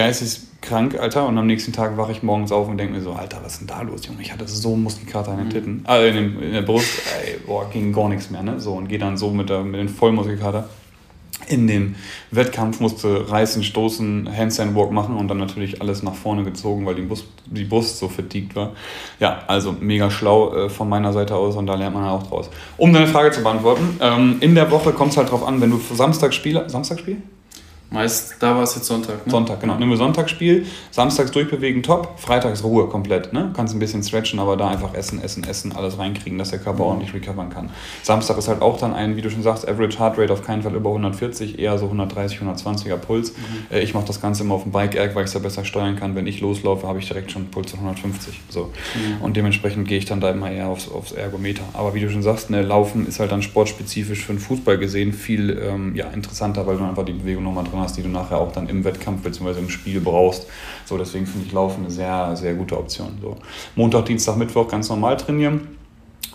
geisteskrank, 0.60 1.00
Alter. 1.00 1.28
Und 1.28 1.38
am 1.38 1.48
nächsten 1.48 1.74
Tag 1.74 1.98
wache 1.98 2.12
ich 2.12 2.24
morgens 2.24 2.52
auf 2.52 2.68
und 2.68 2.78
denke 2.78 2.94
mir 2.94 3.02
so, 3.02 3.14
Alter, 3.14 3.40
was 3.44 3.54
ist 3.54 3.60
denn 3.62 3.68
da 3.68 3.82
los, 3.82 4.06
Junge? 4.06 4.22
Ich 4.22 4.32
hatte 4.32 4.48
so 4.48 4.76
Muskelkater 4.76 5.32
in 5.32 5.38
den 5.38 5.48
mhm. 5.48 5.52
Titten, 5.52 5.86
äh, 5.88 6.10
in, 6.10 6.42
in, 6.42 6.54
der 6.54 6.62
Brust, 6.62 7.02
ey, 7.24 7.38
boah, 7.46 7.70
ging 7.70 7.94
gar 7.94 8.10
nichts 8.10 8.30
mehr, 8.30 8.44
ne? 8.44 8.60
So, 8.60 8.74
und 8.74 8.88
gehe 8.88 9.00
dann 9.00 9.18
so 9.18 9.32
mit, 9.32 9.50
der, 9.50 9.64
mit 9.64 9.80
den 9.80 9.90
Vollmuskelkater 9.90 10.70
in 11.48 11.68
den 11.68 11.96
Wettkampf, 12.32 12.80
musste 12.80 13.32
reißen, 13.32 13.64
stoßen, 13.64 14.30
Handstand 14.36 14.76
Walk 14.76 14.92
machen 14.92 15.16
und 15.16 15.30
dann 15.30 15.38
natürlich 15.38 15.82
alles 15.82 16.04
nach 16.04 16.14
vorne 16.14 16.44
gezogen, 16.44 16.86
weil 16.86 16.96
die 16.96 17.02
Brust, 17.02 17.26
die 17.46 17.64
Brust 17.64 17.98
so 17.98 18.08
vertiegt 18.08 18.56
war. 18.56 18.74
Ja, 19.20 19.44
also 19.48 19.76
mega 19.80 20.12
schlau 20.12 20.54
äh, 20.54 20.70
von 20.70 20.88
meiner 20.90 21.12
Seite 21.12 21.36
aus 21.36 21.56
und 21.56 21.66
da 21.66 21.76
lernt 21.76 21.96
man 21.96 22.04
auch 22.06 22.28
draus. 22.28 22.50
Um 22.78 22.94
deine 22.94 23.08
Frage 23.08 23.32
zu 23.32 23.42
beantworten, 23.42 23.98
ähm, 24.00 24.38
in 24.42 24.54
der 24.54 24.70
Woche 24.70 24.92
kommt 24.92 25.12
es 25.12 25.18
halt 25.18 25.32
drauf 25.32 25.48
an, 25.48 25.60
wenn 25.60 25.72
du 25.72 25.80
Samstag 25.96 26.34
spielst, 26.34 26.70
Samstag 26.70 27.00
spielst? 27.00 27.24
Meist, 27.92 28.36
da 28.40 28.56
war 28.56 28.62
es 28.62 28.76
jetzt 28.76 28.86
Sonntag. 28.86 29.26
Ne? 29.26 29.32
Sonntag, 29.32 29.62
genau. 29.62 29.76
Nehmen 29.76 29.90
wir 29.90 29.98
Sonntagsspiel, 29.98 30.68
samstags 30.92 31.32
durchbewegen, 31.32 31.82
top, 31.82 32.20
freitags 32.20 32.64
Ruhe 32.64 32.88
komplett. 32.88 33.34
Ne? 33.34 33.52
Kannst 33.56 33.74
ein 33.74 33.80
bisschen 33.80 34.04
stretchen, 34.04 34.40
aber 34.40 34.58
da 34.58 34.68
einfach 34.68 34.94
essen, 34.94 35.20
essen, 35.24 35.44
essen, 35.44 35.72
alles 35.76 35.98
reinkriegen, 35.98 36.38
dass 36.38 36.52
der 36.52 36.60
Körper 36.60 36.84
mhm. 36.84 36.90
ordentlich 36.90 37.14
recovern 37.16 37.50
kann. 37.50 37.72
Samstag 38.04 38.38
ist 38.38 38.48
halt 38.48 38.62
auch 38.62 38.78
dann 38.78 38.94
ein, 38.94 39.16
wie 39.16 39.22
du 39.22 39.32
schon 39.32 39.42
sagst, 39.42 39.68
Average 39.68 39.98
Heart 39.98 40.20
Rate 40.20 40.34
auf 40.34 40.44
keinen 40.44 40.62
Fall 40.62 40.76
über 40.76 40.90
140, 40.90 41.58
eher 41.58 41.80
so 41.80 41.86
130, 41.86 42.40
120er 42.42 42.98
Puls. 42.98 43.32
Mhm. 43.32 43.76
Äh, 43.76 43.80
ich 43.80 43.96
mache 43.96 44.06
das 44.06 44.22
Ganze 44.22 44.44
immer 44.44 44.54
auf 44.54 44.64
dem 44.64 44.72
Bike-Erg, 44.72 45.16
weil 45.16 45.24
ich 45.24 45.30
es 45.30 45.34
ja 45.34 45.40
besser 45.40 45.66
steuern 45.66 45.96
kann. 45.96 46.14
Wenn 46.14 46.28
ich 46.28 46.42
loslaufe, 46.42 46.88
habe 46.88 47.00
ich 47.00 47.08
direkt 47.08 47.32
schon 47.32 47.44
einen 47.44 47.52
Puls 47.52 47.72
von 47.72 47.80
150. 47.80 48.40
So. 48.50 48.66
Mhm. 48.94 49.24
Und 49.24 49.36
dementsprechend 49.36 49.88
gehe 49.88 49.98
ich 49.98 50.06
dann 50.06 50.22
da 50.22 50.30
immer 50.30 50.52
eher 50.52 50.68
aufs, 50.68 50.92
aufs 50.92 51.12
Ergometer. 51.12 51.64
Aber 51.74 51.96
wie 51.96 52.02
du 52.02 52.12
schon 52.12 52.22
sagst, 52.22 52.52
ne, 52.52 52.62
Laufen 52.62 53.08
ist 53.08 53.20
halt 53.20 53.32
dann 53.32 53.42
sportspezifisch 53.42 54.26
für 54.26 54.34
den 54.34 54.40
Fußball 54.40 54.78
gesehen 54.78 55.12
viel 55.12 55.60
ähm, 55.60 55.96
ja, 55.96 56.06
interessanter, 56.10 56.68
weil 56.68 56.78
du 56.78 56.84
einfach 56.84 57.04
die 57.04 57.14
Bewegung 57.14 57.44
nochmal 57.44 57.64
drin 57.64 57.79
hast, 57.80 57.98
die 57.98 58.04
du 58.04 58.10
nachher 58.10 58.40
auch 58.40 58.52
dann 58.52 58.68
im 58.68 58.84
Wettkampf 58.84 59.24
bzw. 59.24 59.60
im 59.60 59.70
Spiel 59.70 60.00
brauchst. 60.02 60.48
So, 60.86 60.98
deswegen 60.98 61.26
finde 61.26 61.48
ich 61.48 61.54
Laufen 61.54 61.84
eine 61.84 61.92
sehr, 61.92 62.36
sehr 62.36 62.54
gute 62.54 62.78
Option. 62.78 63.18
So. 63.22 63.38
Montag, 63.76 64.06
Dienstag, 64.06 64.38
Mittwoch 64.38 64.68
ganz 64.68 64.90
normal 64.90 65.18
trainieren. 65.18 65.80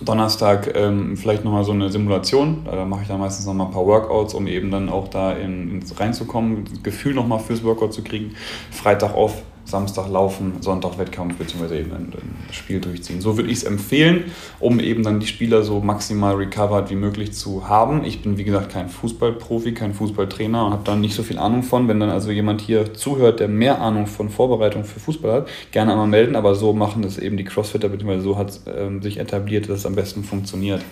Donnerstag 0.00 0.74
ähm, 0.74 1.16
vielleicht 1.16 1.44
nochmal 1.44 1.64
so 1.64 1.72
eine 1.72 1.90
Simulation. 1.90 2.64
Da 2.64 2.84
mache 2.84 3.02
ich 3.02 3.08
dann 3.08 3.20
meistens 3.20 3.46
nochmal 3.46 3.68
ein 3.68 3.72
paar 3.72 3.86
Workouts, 3.86 4.34
um 4.34 4.46
eben 4.46 4.70
dann 4.70 4.88
auch 4.88 5.08
da 5.08 5.32
in, 5.32 5.70
in 5.70 5.84
reinzukommen, 5.96 6.64
Gefühl 6.82 7.14
nochmal 7.14 7.38
fürs 7.38 7.62
Workout 7.62 7.92
zu 7.92 8.02
kriegen. 8.02 8.34
Freitag 8.70 9.14
auf 9.14 9.42
Samstag 9.64 10.08
laufen, 10.10 10.54
Sonntag 10.60 10.98
Wettkampf 10.98 11.36
bzw. 11.36 11.80
eben 11.80 11.92
ein, 11.92 12.12
ein, 12.12 12.52
Spiel 12.52 12.80
durchziehen. 12.80 13.20
So 13.20 13.36
würde 13.36 13.50
ich 13.50 13.58
es 13.58 13.64
empfehlen, 13.64 14.24
um 14.60 14.78
eben 14.78 15.02
dann 15.02 15.20
die 15.20 15.26
Spieler 15.26 15.62
so 15.62 15.80
maximal 15.80 16.34
recovered 16.34 16.90
wie 16.90 16.94
möglich 16.94 17.32
zu 17.32 17.68
haben. 17.68 18.04
Ich 18.04 18.22
bin 18.22 18.36
wie 18.36 18.44
gesagt 18.44 18.70
kein 18.70 18.88
Fußballprofi, 18.88 19.72
kein 19.72 19.94
Fußballtrainer 19.94 20.66
und 20.66 20.72
habe 20.72 20.84
da 20.84 20.96
nicht 20.96 21.14
so 21.14 21.22
viel 21.22 21.38
Ahnung 21.38 21.62
von. 21.62 21.88
Wenn 21.88 21.98
dann 21.98 22.10
also 22.10 22.30
jemand 22.30 22.60
hier 22.60 22.94
zuhört, 22.94 23.40
der 23.40 23.48
mehr 23.48 23.80
Ahnung 23.80 24.06
von 24.06 24.28
Vorbereitung 24.28 24.84
für 24.84 25.00
Fußball 25.00 25.32
hat, 25.32 25.48
gerne 25.72 25.92
einmal 25.92 26.06
melden, 26.06 26.36
aber 26.36 26.54
so 26.54 26.72
machen 26.72 27.02
das 27.02 27.18
eben 27.18 27.36
die 27.36 27.44
Crossfitter, 27.44 27.88
bzw. 27.88 28.20
so 28.20 28.36
hat 28.36 28.60
ähm, 28.66 29.02
sich 29.02 29.18
etabliert, 29.18 29.68
dass 29.68 29.80
es 29.80 29.86
am 29.86 29.94
besten 29.94 30.24
funktioniert. 30.24 30.82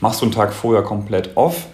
Machst 0.00 0.20
du 0.20 0.26
einen 0.26 0.34
Tag 0.34 0.52
vorher 0.52 0.82
komplett 0.82 1.36
off, 1.36 1.66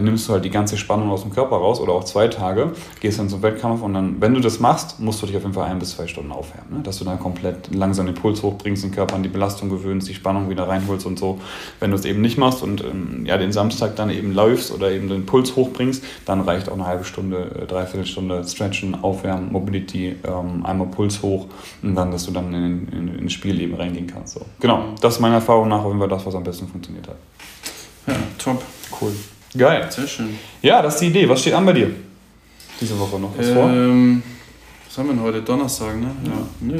nimmst 0.00 0.28
du 0.28 0.32
halt 0.32 0.44
die 0.44 0.50
ganze 0.50 0.76
Spannung 0.76 1.10
aus 1.10 1.22
dem 1.22 1.32
Körper 1.32 1.56
raus 1.56 1.80
oder 1.80 1.92
auch 1.92 2.04
zwei 2.04 2.28
Tage, 2.28 2.72
gehst 3.00 3.18
dann 3.18 3.28
zum 3.28 3.42
Wettkampf 3.42 3.82
und 3.82 3.94
dann, 3.94 4.20
wenn 4.20 4.34
du 4.34 4.40
das 4.40 4.60
machst, 4.60 5.00
musst 5.00 5.22
du 5.22 5.26
dich 5.26 5.36
auf 5.36 5.42
jeden 5.42 5.54
Fall 5.54 5.68
ein 5.68 5.78
bis 5.78 5.96
zwei 5.96 6.06
Stunden 6.06 6.32
aufwärmen. 6.32 6.78
Ne? 6.78 6.82
Dass 6.82 6.98
du 6.98 7.04
dann 7.04 7.18
komplett 7.18 7.74
langsam 7.74 8.06
den 8.06 8.14
Puls 8.14 8.42
hochbringst, 8.42 8.84
den 8.84 8.92
Körper 8.92 9.16
an 9.16 9.22
die 9.22 9.28
Belastung 9.28 9.68
gewöhnst, 9.68 10.08
die 10.08 10.14
Spannung 10.14 10.48
wieder 10.48 10.68
reinholst 10.68 11.06
und 11.06 11.18
so. 11.18 11.40
Wenn 11.80 11.90
du 11.90 11.96
es 11.96 12.04
eben 12.04 12.20
nicht 12.20 12.38
machst 12.38 12.62
und 12.62 12.82
ähm, 12.82 13.24
ja, 13.26 13.36
den 13.36 13.52
Samstag 13.52 13.96
dann 13.96 14.10
eben 14.10 14.32
läufst 14.32 14.72
oder 14.72 14.90
eben 14.90 15.08
den 15.08 15.26
Puls 15.26 15.56
hochbringst, 15.56 16.02
dann 16.24 16.40
reicht 16.40 16.68
auch 16.68 16.74
eine 16.74 16.86
halbe 16.86 17.04
Stunde, 17.04 17.62
äh, 17.62 17.66
dreiviertel 17.66 18.06
Stunde 18.06 18.44
Stretchen, 18.44 19.02
Aufwärmen, 19.02 19.52
Mobility, 19.52 20.16
ähm, 20.24 20.64
einmal 20.64 20.88
Puls 20.88 21.22
hoch 21.22 21.46
und 21.82 21.94
dann, 21.94 22.10
dass 22.10 22.26
du 22.26 22.32
dann 22.32 22.52
in, 22.54 22.88
in, 22.88 23.18
ins 23.18 23.32
Spiel 23.32 23.60
eben 23.60 23.74
reingehen 23.74 24.06
kannst. 24.06 24.34
So. 24.34 24.40
Genau, 24.60 24.84
das 25.00 25.14
ist 25.14 25.20
meiner 25.20 25.36
Erfahrung 25.36 25.68
nach 25.68 25.80
auf 25.80 25.86
jeden 25.86 25.98
Fall 25.98 26.08
das, 26.08 26.24
was 26.24 26.34
am 26.34 26.44
besten 26.44 26.68
funktioniert 26.68 27.08
hat. 27.08 27.16
Ja, 28.06 28.14
top. 28.38 28.62
Cool. 29.00 29.12
Geil. 29.56 29.86
Sehr 29.90 30.06
schön. 30.06 30.38
Ja, 30.62 30.80
das 30.80 30.94
ist 30.94 31.00
die 31.00 31.06
Idee. 31.08 31.28
Was 31.28 31.40
steht 31.40 31.54
an 31.54 31.66
bei 31.66 31.72
dir? 31.72 31.90
Diese 32.80 32.98
Woche 32.98 33.18
noch 33.18 33.36
was 33.36 33.48
ähm, 33.48 33.54
vor? 33.54 34.32
Was 34.88 34.98
haben 34.98 35.08
wir 35.08 35.14
denn 35.14 35.22
heute? 35.22 35.42
Donnerstag, 35.42 35.96
ne? 36.00 36.10
Ja. 36.24 36.46
Nö, 36.60 36.78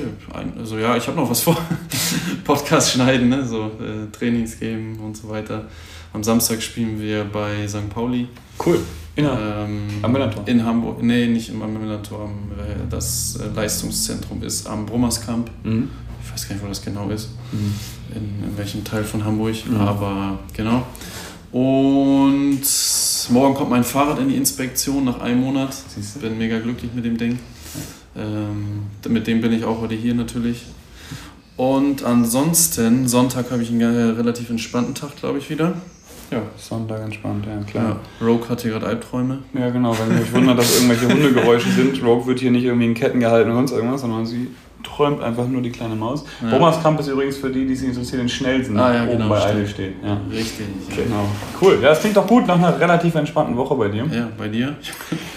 also 0.58 0.78
ja, 0.78 0.96
ich 0.96 1.06
habe 1.06 1.16
noch 1.16 1.30
was 1.30 1.40
vor. 1.40 1.56
Podcast 2.44 2.92
schneiden, 2.92 3.28
ne? 3.28 3.44
So 3.44 3.66
äh, 3.66 4.10
Trainings 4.10 4.58
geben 4.58 4.98
und 5.02 5.16
so 5.16 5.28
weiter. 5.28 5.66
Am 6.12 6.22
Samstag 6.22 6.62
spielen 6.62 7.00
wir 7.00 7.24
bei 7.24 7.66
St. 7.66 7.88
Pauli. 7.88 8.28
Cool. 8.64 8.80
In, 9.16 9.24
ähm, 9.24 9.88
am 10.02 10.12
Millantor? 10.12 10.46
In 10.46 10.64
Hamburg. 10.64 11.02
Nee, 11.02 11.26
nicht 11.26 11.50
im 11.50 11.58
Millantor. 11.58 12.30
Äh, 12.58 12.88
das 12.88 13.36
äh, 13.36 13.54
Leistungszentrum 13.54 14.42
ist 14.42 14.66
am 14.66 14.86
Brummerskamp. 14.86 15.50
Mhm. 15.62 15.90
Ich 16.24 16.32
weiß 16.32 16.48
gar 16.48 16.54
nicht, 16.54 16.64
wo 16.64 16.68
das 16.68 16.82
genau 16.82 17.08
ist. 17.10 17.30
Mhm. 17.52 17.74
In, 18.14 18.50
in 18.50 18.58
welchem 18.58 18.84
Teil 18.84 19.04
von 19.04 19.24
Hamburg. 19.24 19.56
Mhm. 19.66 19.76
Aber 19.76 20.38
genau. 20.54 20.86
Und 21.52 22.62
morgen 23.28 23.54
kommt 23.54 23.70
mein 23.70 23.84
Fahrrad 23.84 24.18
in 24.18 24.28
die 24.30 24.36
Inspektion 24.36 25.04
nach 25.04 25.20
einem 25.20 25.40
Monat. 25.40 25.74
Siehste? 25.74 26.20
Bin 26.20 26.38
mega 26.38 26.58
glücklich 26.58 26.92
mit 26.94 27.04
dem 27.04 27.18
Ding. 27.18 27.38
Ähm, 28.16 28.84
mit 29.08 29.26
dem 29.26 29.42
bin 29.42 29.52
ich 29.52 29.64
auch 29.64 29.80
heute 29.82 29.94
hier 29.94 30.14
natürlich. 30.14 30.64
Und 31.58 32.02
ansonsten, 32.04 33.06
Sonntag 33.06 33.50
habe 33.50 33.62
ich 33.62 33.70
einen 33.70 34.16
relativ 34.16 34.48
entspannten 34.48 34.94
Tag, 34.94 35.16
glaube 35.16 35.38
ich, 35.38 35.50
wieder. 35.50 35.74
Ja, 36.30 36.40
Sonntag 36.56 37.02
entspannt, 37.02 37.44
ja, 37.46 37.62
klar. 37.64 38.00
Ja, 38.18 38.26
Rogue 38.26 38.48
hat 38.48 38.62
hier 38.62 38.70
gerade 38.70 38.86
Albträume. 38.86 39.40
Ja, 39.52 39.68
genau, 39.68 39.94
weil 39.98 40.18
mich 40.18 40.32
wundert, 40.32 40.58
dass 40.58 40.74
irgendwelche 40.74 41.06
Hundegeräusche 41.06 41.70
sind. 41.70 42.02
Rogue 42.02 42.26
wird 42.26 42.40
hier 42.40 42.50
nicht 42.50 42.64
irgendwie 42.64 42.86
in 42.86 42.94
Ketten 42.94 43.20
gehalten 43.20 43.50
oder 43.50 43.58
sonst 43.58 43.72
irgendwas, 43.72 44.00
sondern 44.00 44.24
sie 44.24 44.48
träumt 44.94 45.22
einfach 45.22 45.46
nur 45.46 45.62
die 45.62 45.70
kleine 45.70 45.94
Maus. 45.94 46.24
Ja. 46.42 46.50
Bomas 46.50 46.78
ist 47.00 47.08
übrigens 47.08 47.36
für 47.36 47.50
die, 47.50 47.66
die 47.66 47.74
sich 47.74 47.88
interessieren, 47.88 48.20
den 48.20 48.28
schnellsten 48.28 48.78
ah, 48.78 48.94
ja, 48.94 49.02
oben 49.04 49.12
genau, 49.12 49.28
bei 49.28 49.44
Eile 49.44 49.66
steht. 49.66 49.94
Ja. 50.04 50.20
Richtig. 50.30 50.66
Genau. 50.94 51.24
Cool. 51.60 51.78
Ja, 51.82 51.90
das 51.90 52.00
klingt 52.00 52.16
doch 52.16 52.26
gut 52.26 52.46
nach 52.46 52.56
einer 52.56 52.78
relativ 52.78 53.14
entspannten 53.14 53.56
Woche 53.56 53.74
bei 53.74 53.88
dir. 53.88 54.06
Ja, 54.12 54.28
bei 54.36 54.48
dir? 54.48 54.76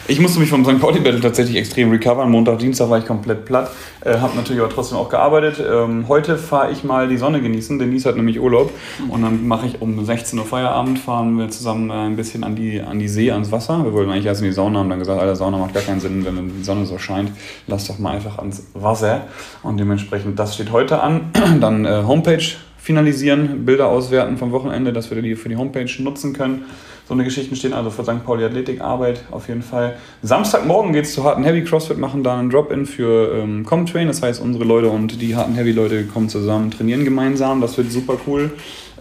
Ich 0.08 0.20
musste 0.20 0.40
mich 0.40 0.50
vom 0.50 0.64
St. 0.64 0.80
Pauli 0.80 1.00
Battle 1.00 1.22
tatsächlich 1.22 1.58
extrem 1.58 1.90
recovern. 1.90 2.30
Montag, 2.30 2.60
Dienstag 2.60 2.90
war 2.90 3.00
ich 3.00 3.06
komplett 3.06 3.46
platt. 3.46 3.72
Äh, 4.02 4.18
habe 4.20 4.36
natürlich 4.36 4.62
aber 4.62 4.72
trotzdem 4.72 4.98
auch 4.98 5.10
gearbeitet. 5.10 5.64
Ähm, 5.68 6.08
heute 6.08 6.38
fahre 6.38 6.72
ich 6.72 6.84
mal 6.84 7.08
die 7.08 7.18
Sonne 7.18 7.42
genießen. 7.42 7.80
Denise 7.80 8.06
hat 8.06 8.16
nämlich 8.16 8.40
Urlaub. 8.40 8.72
Und 9.10 9.24
dann 9.24 9.48
mache 9.48 9.66
ich 9.68 9.82
um 9.82 10.06
16 10.06 10.38
Uhr 10.38 10.46
Feierabend, 10.46 11.00
fahren 11.00 11.38
wir 11.40 11.50
zusammen 11.50 11.90
äh, 11.90 11.94
ein 11.94 12.16
bisschen 12.16 12.44
an 12.44 12.56
die, 12.56 12.82
an 12.82 13.00
die 13.00 13.08
See, 13.08 13.32
ans 13.32 13.52
Wasser. 13.52 13.84
Wir 13.84 13.94
wollten 13.94 14.12
eigentlich 14.12 14.26
erst 14.26 14.42
in 14.42 14.48
die 14.48 14.54
Sauna, 14.54 14.80
haben 14.80 14.90
dann 14.90 15.00
gesagt, 15.00 15.20
Alter, 15.20 15.36
Sauna 15.36 15.58
macht 15.58 15.74
gar 15.74 15.84
keinen 15.84 16.00
Sinn, 16.00 16.24
wenn 16.26 16.56
die 16.56 16.64
Sonne 16.64 16.86
so 16.86 17.00
scheint. 17.00 17.32
Lass 17.68 17.88
doch 17.88 17.98
mal 17.98 18.12
einfach 18.12 18.38
ans 18.38 18.64
Wasser. 18.74 19.22
Und 19.64 19.78
dementsprechend, 19.78 20.38
das 20.40 20.56
steht 20.56 20.72
heute 20.72 21.02
an. 21.02 21.32
dann 21.62 21.86
äh, 21.86 22.04
Homepage 22.06 22.44
finalisieren, 22.78 23.66
Bilder 23.66 23.88
auswerten 23.88 24.38
vom 24.38 24.52
Wochenende, 24.52 24.94
dass 24.94 25.10
wir 25.10 25.20
die 25.22 25.36
für 25.36 25.50
die 25.50 25.56
Homepage 25.56 25.90
nutzen 26.00 26.34
können. 26.34 26.66
So 27.08 27.14
eine 27.14 27.24
Geschichten 27.24 27.56
stehen 27.56 27.74
also 27.74 27.92
für 27.92 28.04
St. 28.04 28.26
Pauli 28.26 28.44
Athletik 28.44 28.82
Arbeit 28.82 29.24
auf 29.30 29.48
jeden 29.48 29.62
Fall. 29.62 29.96
Samstagmorgen 30.24 30.92
geht 30.92 31.06
es 31.06 31.14
zu 31.14 31.24
Harten 31.24 31.44
Heavy 31.44 31.64
CrossFit, 31.64 32.00
machen 32.00 32.24
da 32.24 32.38
einen 32.38 32.50
Drop-In 32.50 32.88
für 32.88 33.38
ähm, 33.38 33.64
Comtrain. 33.64 34.08
Das 34.08 34.24
heißt, 34.24 34.42
unsere 34.42 34.66
Leute 34.66 34.90
und 34.90 35.22
die 35.22 35.36
Harten 35.36 35.54
Heavy 35.54 35.72
Leute 35.72 36.06
kommen 36.06 36.30
zusammen, 36.30 36.72
trainieren 36.72 37.06
gemeinsam. 37.06 37.62
Das 37.62 37.78
wird 37.78 37.92
super 37.92 38.18
cool. 38.26 38.54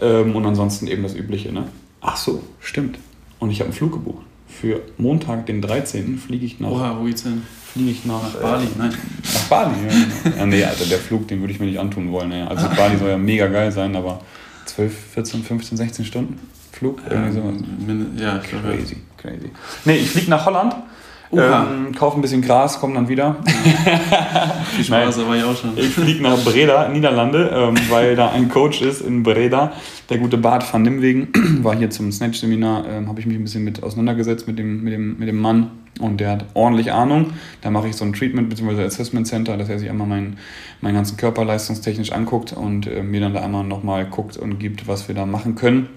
Ähm, 0.03 0.37
und 0.37 0.45
ansonsten 0.45 0.87
eben 0.87 1.03
das 1.03 1.15
Übliche. 1.15 1.51
Ne? 1.51 1.65
Ach 2.03 2.17
so, 2.17 2.43
stimmt. 2.61 2.99
Und 3.39 3.51
ich 3.51 3.61
habe 3.61 3.69
einen 3.69 3.77
Flug 3.77 3.93
gebucht. 3.93 4.25
Für 4.49 4.81
Montag, 4.99 5.47
den 5.47 5.63
13. 5.63 6.19
fliege 6.19 6.45
ich 6.45 6.61
nach. 6.61 6.71
Oha, 6.71 6.97
wo 7.01 7.05
geht's 7.05 7.23
hin? 7.23 7.43
Fliege 7.75 7.91
ich 7.91 8.05
nach, 8.05 8.23
nach 8.23 8.41
Bali, 8.41 8.67
äh, 8.67 8.69
nein. 8.79 8.95
Nach 9.35 9.43
Bali, 9.49 9.73
ja. 9.85 10.31
Ja 10.39 10.47
nee, 10.47 10.63
also 10.63 10.85
der 10.85 10.99
Flug, 10.99 11.27
den 11.27 11.41
würde 11.41 11.53
ich 11.53 11.59
mir 11.59 11.67
nicht 11.67 11.81
antun 11.81 12.13
wollen. 12.13 12.31
Ja. 12.31 12.47
Also 12.47 12.69
Bali 12.69 12.97
soll 12.97 13.11
ja 13.11 13.19
mega 13.19 13.49
geil 13.49 13.73
sein, 13.73 13.97
aber 13.97 14.21
12, 14.67 14.95
14, 15.15 15.43
15, 15.43 15.77
16 15.79 16.05
Stunden. 16.05 16.39
Flug, 16.71 17.01
irgendwie 17.11 17.33
sowas. 17.33 17.55
Ja, 18.17 18.39
crazy, 18.39 18.99
crazy. 19.17 19.51
Nee, 19.85 19.97
ich 19.97 20.11
fliege 20.11 20.31
nach 20.31 20.47
Holland. 20.47 20.77
Ähm, 21.33 21.93
kauf 21.97 22.15
ein 22.15 22.21
bisschen 22.21 22.43
Gras, 22.43 22.79
komm 22.79 22.95
dann 22.95 23.09
wieder. 23.09 23.39
Viel 24.77 24.85
Spaß, 24.85 25.19
aber 25.19 25.35
ich 25.35 25.43
auch 25.43 25.57
schon. 25.57 25.77
Ich 25.77 25.89
fliege 25.89 26.23
nach 26.23 26.39
Breda, 26.45 26.89
Niederlande, 26.89 27.51
ähm, 27.53 27.75
weil 27.91 28.15
da 28.15 28.31
ein 28.31 28.49
Coach 28.49 28.83
ist 28.83 29.01
in 29.01 29.25
Breda. 29.25 29.73
Der 30.11 30.19
gute 30.19 30.39
Bart 30.39 30.73
van 30.73 30.83
Nimwegen 30.83 31.29
war 31.65 31.75
hier 31.75 31.91
zum 31.91 32.13
Snatch-Seminar, 32.13 32.85
ähm, 32.89 33.09
habe 33.09 33.19
ich 33.19 33.27
mich 33.27 33.37
ein 33.37 33.43
bisschen 33.43 33.65
mit 33.65 33.83
auseinandergesetzt 33.83 34.47
mit 34.47 34.61
dem, 34.61 34.85
mit, 34.85 34.93
dem, 34.93 35.19
mit 35.19 35.27
dem 35.27 35.41
Mann 35.41 35.71
und 36.01 36.19
der 36.19 36.31
hat 36.31 36.47
ordentlich 36.55 36.93
Ahnung. 36.93 37.33
Da 37.61 37.71
mache 37.71 37.89
ich 37.89 37.97
so 37.97 38.05
ein 38.05 38.13
Treatment 38.13 38.49
bzw. 38.49 38.85
Assessment 38.85 39.27
Center, 39.27 39.57
dass 39.57 39.69
er 39.69 39.79
sich 39.79 39.89
einmal 39.89 40.07
meinen, 40.07 40.39
meinen 40.81 40.95
ganzen 40.95 41.17
Körper 41.17 41.45
leistungstechnisch 41.45 42.13
anguckt 42.13 42.53
und 42.53 42.87
äh, 42.87 43.03
mir 43.03 43.21
dann 43.21 43.35
da 43.35 43.43
einmal 43.43 43.65
nochmal 43.65 44.07
guckt 44.07 44.37
und 44.37 44.59
gibt, 44.59 44.89
was 44.89 45.09
wir 45.09 45.15
da 45.15 45.27
machen 45.27 45.55
können. 45.55 45.89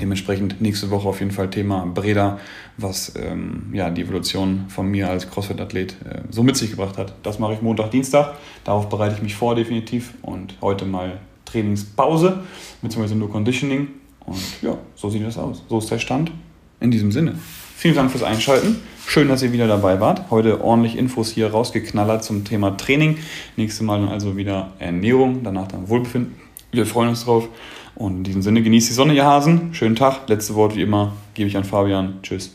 Dementsprechend 0.00 0.60
nächste 0.60 0.90
Woche 0.90 1.08
auf 1.08 1.18
jeden 1.18 1.32
Fall 1.32 1.50
Thema 1.50 1.84
Breda, 1.84 2.38
was 2.76 3.12
ähm, 3.16 3.70
ja, 3.72 3.90
die 3.90 4.02
Evolution 4.02 4.66
von 4.68 4.86
mir 4.88 5.10
als 5.10 5.28
CrossFit-Athlet 5.28 5.92
äh, 6.04 6.20
so 6.30 6.44
mit 6.44 6.56
sich 6.56 6.70
gebracht 6.70 6.96
hat. 6.96 7.14
Das 7.24 7.40
mache 7.40 7.54
ich 7.54 7.62
Montag, 7.62 7.90
Dienstag. 7.90 8.34
Darauf 8.64 8.88
bereite 8.88 9.16
ich 9.16 9.22
mich 9.22 9.34
vor 9.34 9.56
definitiv. 9.56 10.14
Und 10.22 10.54
heute 10.62 10.84
mal 10.86 11.18
Trainingspause, 11.44 12.44
beziehungsweise 12.82 13.16
nur 13.16 13.30
Conditioning. 13.30 13.88
Und 14.26 14.62
ja, 14.62 14.78
so 14.94 15.10
sieht 15.10 15.26
das 15.26 15.36
aus. 15.36 15.64
So 15.68 15.78
ist 15.78 15.90
der 15.90 15.98
Stand. 15.98 16.30
In 16.78 16.90
diesem 16.92 17.10
Sinne. 17.10 17.34
Vielen 17.80 17.94
Dank 17.94 18.10
fürs 18.10 18.22
Einschalten. 18.22 18.76
Schön, 19.06 19.28
dass 19.28 19.42
ihr 19.42 19.54
wieder 19.54 19.66
dabei 19.66 20.00
wart. 20.00 20.30
Heute 20.30 20.62
ordentlich 20.62 20.98
Infos 20.98 21.30
hier 21.30 21.50
rausgeknallert 21.50 22.22
zum 22.22 22.44
Thema 22.44 22.76
Training. 22.76 23.16
Nächstes 23.56 23.80
Mal 23.80 24.00
dann 24.00 24.10
also 24.10 24.36
wieder 24.36 24.74
Ernährung, 24.78 25.42
danach 25.44 25.66
dann 25.66 25.88
Wohlbefinden. 25.88 26.34
Wir 26.72 26.84
freuen 26.84 27.08
uns 27.08 27.24
drauf. 27.24 27.48
Und 27.94 28.18
in 28.18 28.24
diesem 28.24 28.42
Sinne, 28.42 28.60
genießt 28.60 28.90
die 28.90 28.92
Sonne, 28.92 29.14
ihr 29.14 29.24
Hasen. 29.24 29.72
Schönen 29.72 29.96
Tag. 29.96 30.28
Letzte 30.28 30.56
Wort 30.56 30.76
wie 30.76 30.82
immer 30.82 31.14
gebe 31.32 31.48
ich 31.48 31.56
an 31.56 31.64
Fabian. 31.64 32.18
Tschüss. 32.22 32.50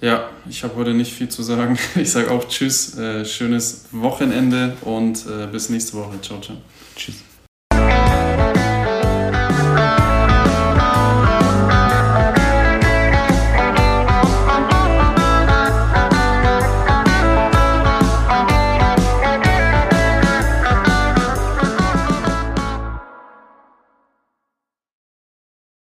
Ja, 0.00 0.28
ich 0.48 0.62
habe 0.62 0.76
heute 0.76 0.94
nicht 0.94 1.12
viel 1.12 1.28
zu 1.28 1.42
sagen. 1.42 1.76
Ich 1.96 2.12
sage 2.12 2.30
auch 2.30 2.46
Tschüss, 2.46 2.96
äh, 2.96 3.24
schönes 3.24 3.88
Wochenende 3.90 4.76
und 4.82 5.26
äh, 5.26 5.48
bis 5.50 5.68
nächste 5.70 5.94
Woche. 5.94 6.20
Ciao, 6.22 6.40
ciao. 6.40 6.58
Tschüss. 6.94 7.16